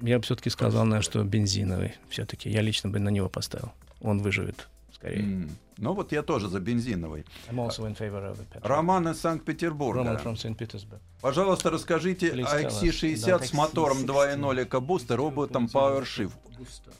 [0.00, 1.94] я бы все-таки сказал, наверное, что бензиновый.
[2.08, 3.72] Все-таки я лично бы на него поставил.
[4.00, 4.68] Он выживет
[5.04, 5.22] скорее.
[5.22, 5.50] Mm.
[5.78, 7.24] Ну вот я тоже за бензиновый.
[7.50, 10.00] I'm also in favor of it, Роман из Санкт-Петербурга.
[10.00, 10.56] Roman from St.
[10.56, 11.00] Petersburg.
[11.20, 12.82] Пожалуйста, расскажите Please о tell us.
[12.82, 13.44] XC60 Да.
[13.44, 16.32] с мотором 2.0 EcoBoost и роботом PowerShift.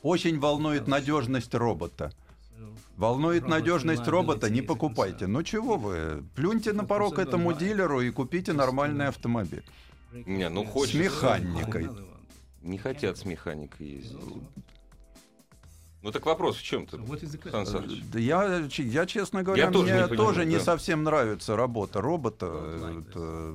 [0.03, 2.13] Очень волнует надежность робота.
[2.97, 5.27] Волнует надежность робота, не покупайте.
[5.27, 9.65] Ну чего вы, плюньте на порог этому дилеру и купите нормальный автомобиль.
[10.13, 10.99] Не, ну С хочется.
[10.99, 11.89] механикой.
[12.63, 14.19] Не хотят с механикой ездить.
[16.03, 16.99] Ну так вопрос в чем-то?
[18.13, 20.65] Да Я, я, честно говоря, Я тоже мне не понимаю, тоже не да.
[20.65, 22.47] совсем нравится работа робота.
[23.09, 23.55] Это-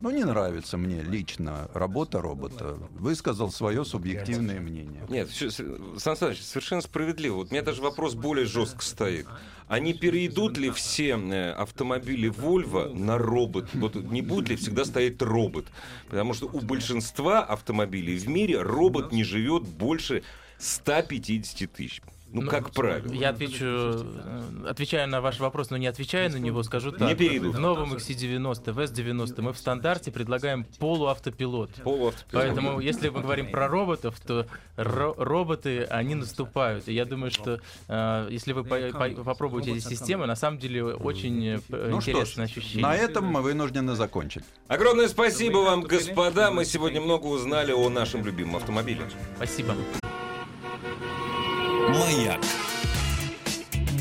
[0.00, 2.76] ну, не нравится мне лично работа робота.
[2.98, 5.02] Высказал свое субъективное мнение.
[5.08, 7.36] Нет, Сан Саныч, совершенно справедливо.
[7.36, 9.26] Вот у меня даже вопрос более жестко стоит.
[9.68, 13.68] А не перейдут ли все э, автомобили Volvo на робот?
[13.74, 15.66] Вот не будет ли всегда стоять робот?
[16.08, 20.22] Потому что у большинства автомобилей в мире робот не живет больше
[20.58, 22.00] 150 тысяч.
[22.36, 23.12] Ну, ну как правило.
[23.12, 27.08] Я отвечу, э, отвечаю на ваш вопрос, но не отвечая на него, скажу так.
[27.08, 27.50] Не перейду.
[27.52, 31.70] В новом XC90, в S90 мы в стандарте предлагаем полуавтопилот.
[31.82, 32.44] Полуавтопилот.
[32.44, 36.88] Поэтому, если мы говорим про роботов, то ро- роботы, они наступают.
[36.88, 40.84] И я думаю, что э, если вы по- по- попробуете эти системы, на самом деле
[40.84, 42.82] очень э, ну интересное ощущение.
[42.82, 44.44] На этом мы вынуждены закончить.
[44.68, 46.50] Огромное спасибо вам, господа.
[46.50, 49.02] Мы сегодня много узнали о нашем любимом автомобиле.
[49.36, 49.74] Спасибо.
[51.88, 52.40] Маяк.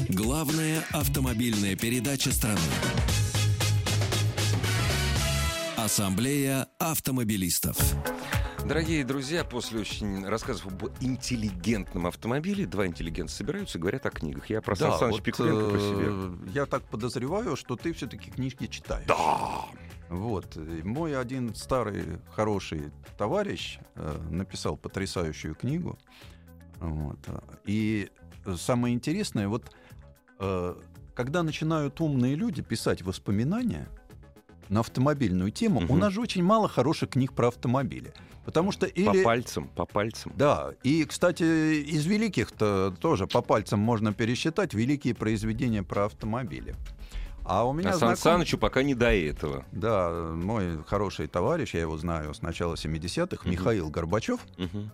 [0.09, 2.59] Главная автомобильная передача страны.
[5.77, 7.77] Ассамблея автомобилистов.
[8.65, 14.49] Дорогие друзья, после очень рассказов об интеллигентном автомобиле, два интеллигента собираются и говорят о книгах.
[14.49, 16.05] Я про да, Сан вот, Пикуленко по себе.
[16.07, 19.05] Э, я так подозреваю, что ты все-таки книжки читаешь.
[19.05, 19.65] Да!
[20.09, 20.57] Вот.
[20.57, 25.99] И мой один старый хороший товарищ э, написал потрясающую книгу.
[26.79, 27.19] Вот.
[27.65, 28.09] И
[28.57, 29.71] самое интересное, вот
[30.39, 30.75] э,
[31.13, 33.87] когда начинают умные люди писать воспоминания
[34.69, 35.93] на автомобильную тему, угу.
[35.93, 38.13] у нас же очень мало хороших книг про автомобили.
[38.45, 39.05] Потому что или...
[39.05, 40.31] По пальцам, по пальцам.
[40.35, 41.43] Да, и, кстати,
[41.81, 46.75] из великих-то тоже по пальцам можно пересчитать великие произведения про автомобили.
[47.43, 48.17] А у меня а знаком...
[48.17, 49.65] Сан Санычу пока не до этого.
[49.71, 53.49] Да, мой хороший товарищ, я его знаю с начала 70-х, угу.
[53.49, 54.89] Михаил Горбачев, угу.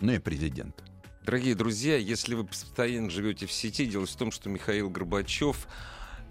[0.00, 0.82] ну и президент.
[1.26, 5.66] Дорогие друзья, если вы постоянно живете в сети, дело в том, что Михаил Горбачев,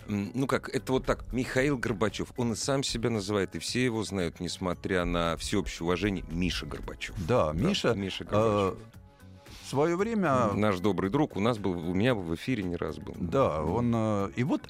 [0.08, 4.06] ну как, это вот так, Михаил Горбачев, он и сам себя называет, и все его
[4.06, 7.14] знают, несмотря на всеобщее уважение, Миша Горбачев.
[7.28, 8.80] Да, да Миша, Миша Горбачев.
[8.80, 10.54] Э, в свое время...
[10.54, 13.16] Наш добрый друг, у нас был, у меня в эфире не раз был.
[13.20, 13.92] Да, он...
[13.94, 14.62] Э, и вот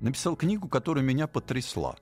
[0.00, 1.94] написал книгу, которая меня потрясла.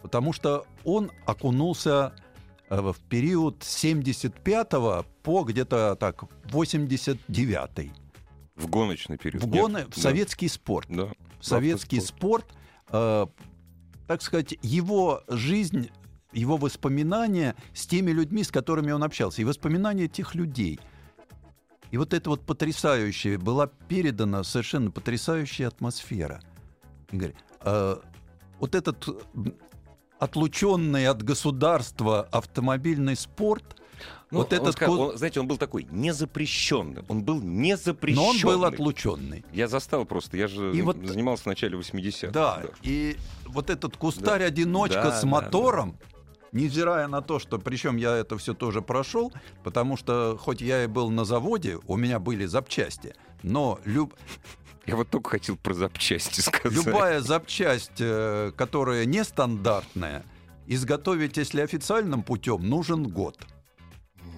[0.00, 2.29] Потому что он окунулся Э,
[2.70, 4.70] в период 75
[5.22, 7.92] по где-то так 89
[8.54, 9.42] В гоночный период.
[9.42, 9.72] В, гон...
[9.76, 10.00] Нет, в да.
[10.00, 10.86] советский спорт.
[10.88, 11.08] Да.
[11.40, 12.46] В советский спорт.
[12.46, 12.60] спорт
[12.92, 13.26] э,
[14.10, 15.90] так сказать, его жизнь,
[16.32, 20.80] его воспоминания с теми людьми, с которыми он общался, и воспоминания тех людей.
[21.92, 26.40] И вот это вот потрясающее, была передана совершенно потрясающая атмосфера.
[27.12, 27.96] Игорь, э,
[28.58, 29.08] вот этот
[30.20, 33.64] отлученный от государства автомобильный спорт.
[34.30, 37.02] Ну, вот этот сказал, он, знаете, он был такой незапрещенный.
[37.08, 38.22] Он был незапрещенный.
[38.22, 39.44] Но он был отлученный.
[39.52, 40.36] Я застал просто.
[40.36, 42.30] Я же и вот, занимался в начале 80-х.
[42.30, 43.16] Да, да, и
[43.46, 46.06] вот этот кустарь-одиночка да, с мотором, да,
[46.52, 46.58] да.
[46.60, 49.32] невзирая на то, что, причем я это все тоже прошел,
[49.64, 54.14] потому что хоть я и был на заводе, у меня были запчасти, но люб...
[54.90, 56.84] Я вот только хотел про запчасти сказать.
[56.84, 60.24] Любая запчасть, э, которая нестандартная,
[60.66, 63.38] изготовить, если официальным путем, нужен год.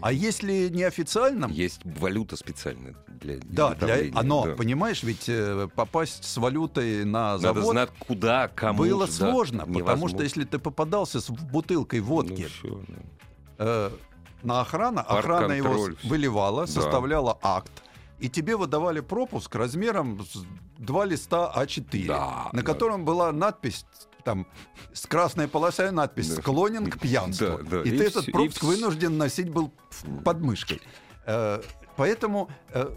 [0.03, 1.51] А если неофициальным...
[1.51, 4.55] Есть валюта специальная для Да, для, оно, да.
[4.55, 7.57] понимаешь, ведь э, попасть с валютой на завод...
[7.57, 8.81] Надо знать, куда, кому.
[8.81, 12.43] Было же, сложно, да, потому что если ты попадался с бутылкой водки...
[12.43, 12.95] Ну, все, да.
[13.59, 13.91] э,
[14.43, 16.73] на охрана, охрана его выливала, да.
[16.73, 17.73] составляла акт,
[18.23, 20.45] и тебе выдавали пропуск размером с
[20.79, 22.63] два листа А4, да, на да.
[22.63, 23.85] котором была надпись
[24.23, 24.47] там
[24.93, 26.41] с красной полосой надпись да.
[26.41, 27.59] «Склонен к пьянству».
[27.59, 27.83] Да, да.
[27.83, 28.67] И, и ты этот пропуск и...
[28.67, 29.73] вынужден носить был
[30.25, 30.81] под мышкой.
[31.27, 31.61] Э,
[31.97, 32.49] поэтому...
[32.71, 32.89] Э,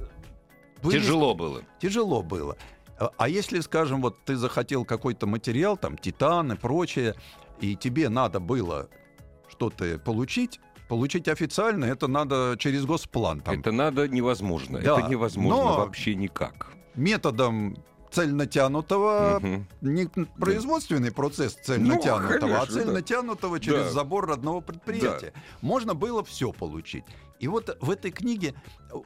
[0.84, 1.64] Тяжело было.
[1.80, 2.56] Тяжело было.
[3.00, 7.16] А, а если, скажем, вот ты захотел какой-то материал, там, титан и прочее,
[7.60, 8.90] и тебе надо было
[9.50, 13.42] что-то получить, Получить официально это надо через госплан.
[13.42, 13.60] Там.
[13.60, 14.80] Это надо невозможно.
[14.80, 15.00] Да.
[15.00, 16.74] Это невозможно Но вообще никак.
[16.96, 17.76] Методом
[18.12, 19.66] цельнотянутого, угу.
[19.82, 20.08] не
[20.40, 21.16] производственный да.
[21.16, 23.64] процесс цельнотянутого, ну, конечно, а цельнотянутого да.
[23.64, 25.34] через забор родного предприятия.
[25.36, 25.42] Да.
[25.62, 27.04] Можно было все получить.
[27.40, 28.54] И вот в этой книге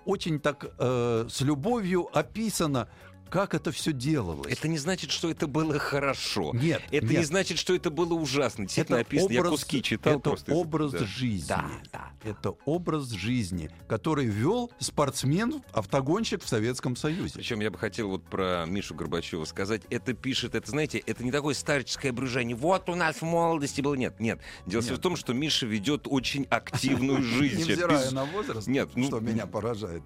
[0.06, 2.88] очень так э, с любовью описано,
[3.30, 4.52] как это все делалось.
[4.52, 6.52] Это не значит, что это было хорошо.
[6.54, 6.82] Нет.
[6.92, 7.20] Это нет.
[7.20, 8.68] не значит, что это было ужасно.
[8.76, 10.14] Это написано, образ, я куски читал.
[10.14, 10.54] Это просто.
[10.54, 11.06] образ да.
[11.06, 11.48] жизни.
[11.48, 12.12] Да, да.
[12.24, 17.34] Это образ жизни, который вел спортсмен, автогонщик в Советском Союзе.
[17.36, 19.84] Причем я бы хотел вот про Мишу Горбачева сказать.
[19.90, 22.56] Это пишет, это, знаете, это не такое старческое брюжание.
[22.56, 23.96] Вот у нас в молодости было.
[23.96, 24.40] Нет, нет.
[24.66, 24.92] Дело нет.
[24.92, 27.60] в том, что Миша ведет очень активную жизнь.
[27.60, 30.04] Невзирая на возраст, ну, что меня поражает.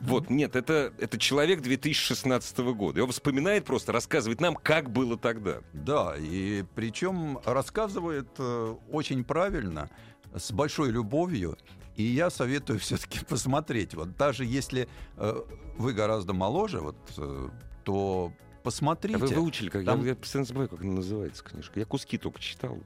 [0.00, 3.00] Вот, нет, это, это человек 2016 года.
[3.00, 5.58] И он вспоминает просто, рассказывает нам, как было тогда.
[5.72, 9.90] Да, и причем рассказывает э, очень правильно,
[10.34, 11.56] с большой любовью.
[11.96, 13.94] И я советую все-таки посмотреть.
[13.94, 15.42] Вот даже если э,
[15.76, 17.48] вы гораздо моложе, вот, э,
[17.84, 18.32] то
[18.62, 19.16] посмотрите.
[19.16, 20.02] А вы выучили, как Там...
[20.02, 21.80] я, я постоянно забываю, как она называется книжка.
[21.80, 22.78] Я куски только читал.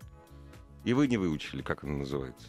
[0.84, 2.48] И вы не выучили, как она называется.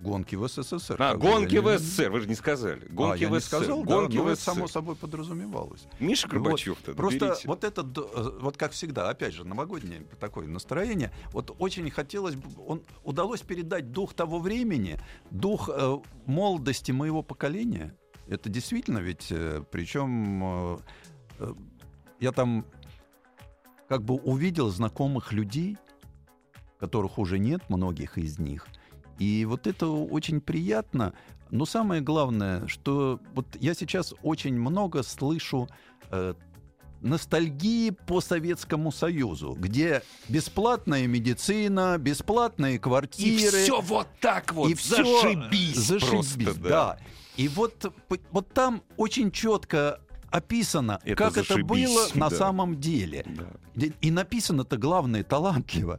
[0.00, 0.96] Гонки в СССР.
[0.98, 2.86] А, гонки в я не- СССР, вы же не сказали.
[2.88, 3.56] Гонки а, я в не СССР.
[3.58, 4.44] сказал, да, гонки но в СССР.
[4.44, 5.86] само собой подразумевалось.
[5.98, 7.46] Миша Горбачев-то, Вот, просто берите.
[7.48, 11.12] вот это, э, вот как всегда, опять же, новогоднее такое настроение.
[11.32, 14.98] Вот очень хотелось бы, он удалось передать дух того времени,
[15.30, 17.94] дух э, молодости моего поколения.
[18.26, 20.78] Это действительно ведь, э, причем э,
[21.40, 21.54] э,
[22.20, 22.64] я там
[23.86, 25.76] как бы увидел знакомых людей,
[26.78, 28.66] которых уже нет, многих из них.
[29.20, 31.12] И вот это очень приятно.
[31.50, 35.68] Но самое главное, что вот я сейчас очень много слышу
[36.10, 36.34] э,
[37.00, 43.62] ностальгии по Советскому Союзу, где бесплатная медицина, бесплатные И квартиры.
[43.62, 46.98] все вот так вот, и зашибись, зашибись, просто, да.
[47.36, 47.92] И вот,
[48.30, 50.00] вот там очень четко
[50.30, 52.36] описано, Это как это зашибись, было на да.
[52.36, 53.24] самом деле.
[53.74, 53.86] Да.
[53.86, 55.98] И- И написано-то главное талантливо.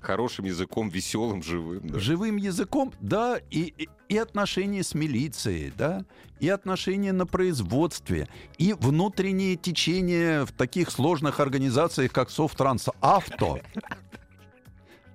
[0.00, 1.88] Хорошим языком, веселым, живым.
[1.88, 1.98] да.
[1.98, 6.04] живым языком, да, и, и, отношения с милицией, да,
[6.38, 8.28] и отношения на производстве,
[8.58, 13.60] и внутренние течения в таких сложных организациях, как Софтранс Авто.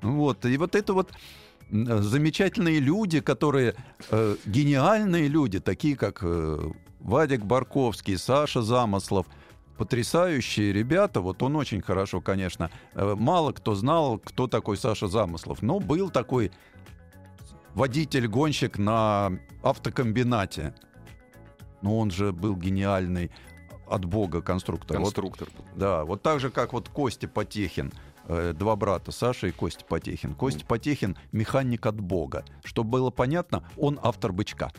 [0.02, 1.12] Вот, и вот это вот
[1.72, 3.76] м, замечательные люди, которые,
[4.10, 9.28] э, гениальные люди, такие как э, Вадик Барковский, Саша Замыслов,
[9.78, 11.22] потрясающие ребята.
[11.22, 12.70] Вот он очень хорошо, конечно.
[12.94, 15.62] э, Мало кто знал, кто такой Саша Замыслов.
[15.62, 16.52] Но был такой
[17.74, 19.32] водитель-гонщик на
[19.64, 20.74] автокомбинате.
[21.82, 23.32] Но он же был гениальный
[23.88, 24.98] от бога конструктор.
[24.98, 25.48] Вот, Конструктор.
[25.76, 27.92] да, вот так же, как вот Костя Потехин,
[28.28, 30.34] э, два брата, Саша и Костя Потехин.
[30.36, 32.46] Костя Потехин— механик от бога.
[32.64, 34.72] Чтобы было понятно, он автор «Бычка».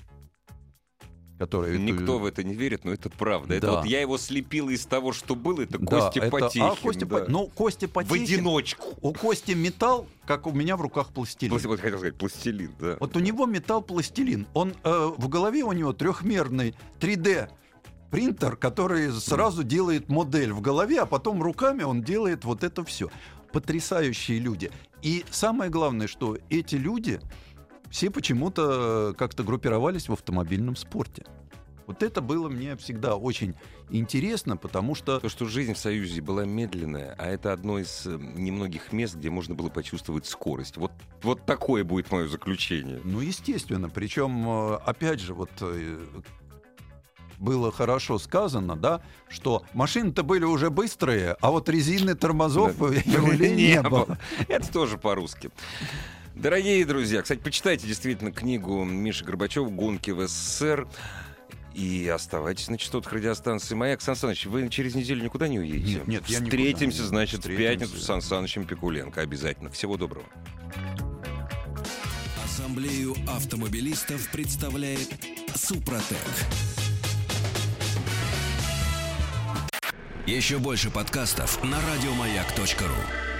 [1.39, 3.55] Который, Никто в это не верит, но это правда.
[3.55, 3.72] Это Да.
[3.78, 6.62] вот я его слепил из того, что был, это Да, Костя это- Потехин.
[6.62, 7.16] А, Костя да.
[7.24, 8.22] По- Ну, Костя В Потехин...
[8.22, 8.87] одиночку.
[9.01, 11.53] У Кости металл, как у меня в руках пластилин.
[11.53, 12.97] Пласти- Вот хотел сказать, пластилин, да.
[13.01, 14.47] Вот у него металл пластилин.
[14.55, 17.49] Он э, в голове у него трехмерный 3D
[18.12, 23.11] принтер, который сразу делает модель в голове, а потом руками он делает вот это все.
[23.53, 24.70] Потрясающие люди.
[25.03, 27.20] И самое главное, что эти люди
[27.95, 31.24] все почему-то э, как-то группировались в автомобильном спорте.
[31.86, 33.55] Вот это было мне всегда очень
[33.88, 38.18] интересно, потому что То, что жизнь в Союзе была медленная, а это одно из э,
[38.18, 40.76] немногих мест, где можно было почувствовать скорость.
[40.76, 40.90] Вот,
[41.22, 43.01] вот такое будет мое заключение.
[43.05, 43.88] Ну, естественно.
[43.88, 45.51] Причем, э, опять же, вот
[47.38, 52.86] было хорошо сказано, да, что машины-то были уже быстрые, а вот резины тормозов Да.
[53.49, 54.18] не было.
[54.49, 55.53] Это тоже по-русски.
[56.35, 60.89] Дорогие друзья, кстати, почитайте действительно книгу Миши Горбачева «Гонки в СССР».
[61.74, 64.01] И оставайтесь на частотах радиостанции «Маяк».
[64.01, 65.95] Сан Саныч, вы через неделю никуда не уедете?
[65.95, 67.87] Нет, нет, я никуда Встретимся, не- значит, в встретимся.
[67.87, 69.20] пятницу с Сан Санычем Пикуленко.
[69.20, 69.70] Обязательно.
[69.70, 70.26] Всего доброго.
[72.45, 75.09] Ассамблею автомобилистов представляет
[75.55, 76.18] Супротек.
[80.26, 83.34] Еще больше подкастов на радиомаяк.ру.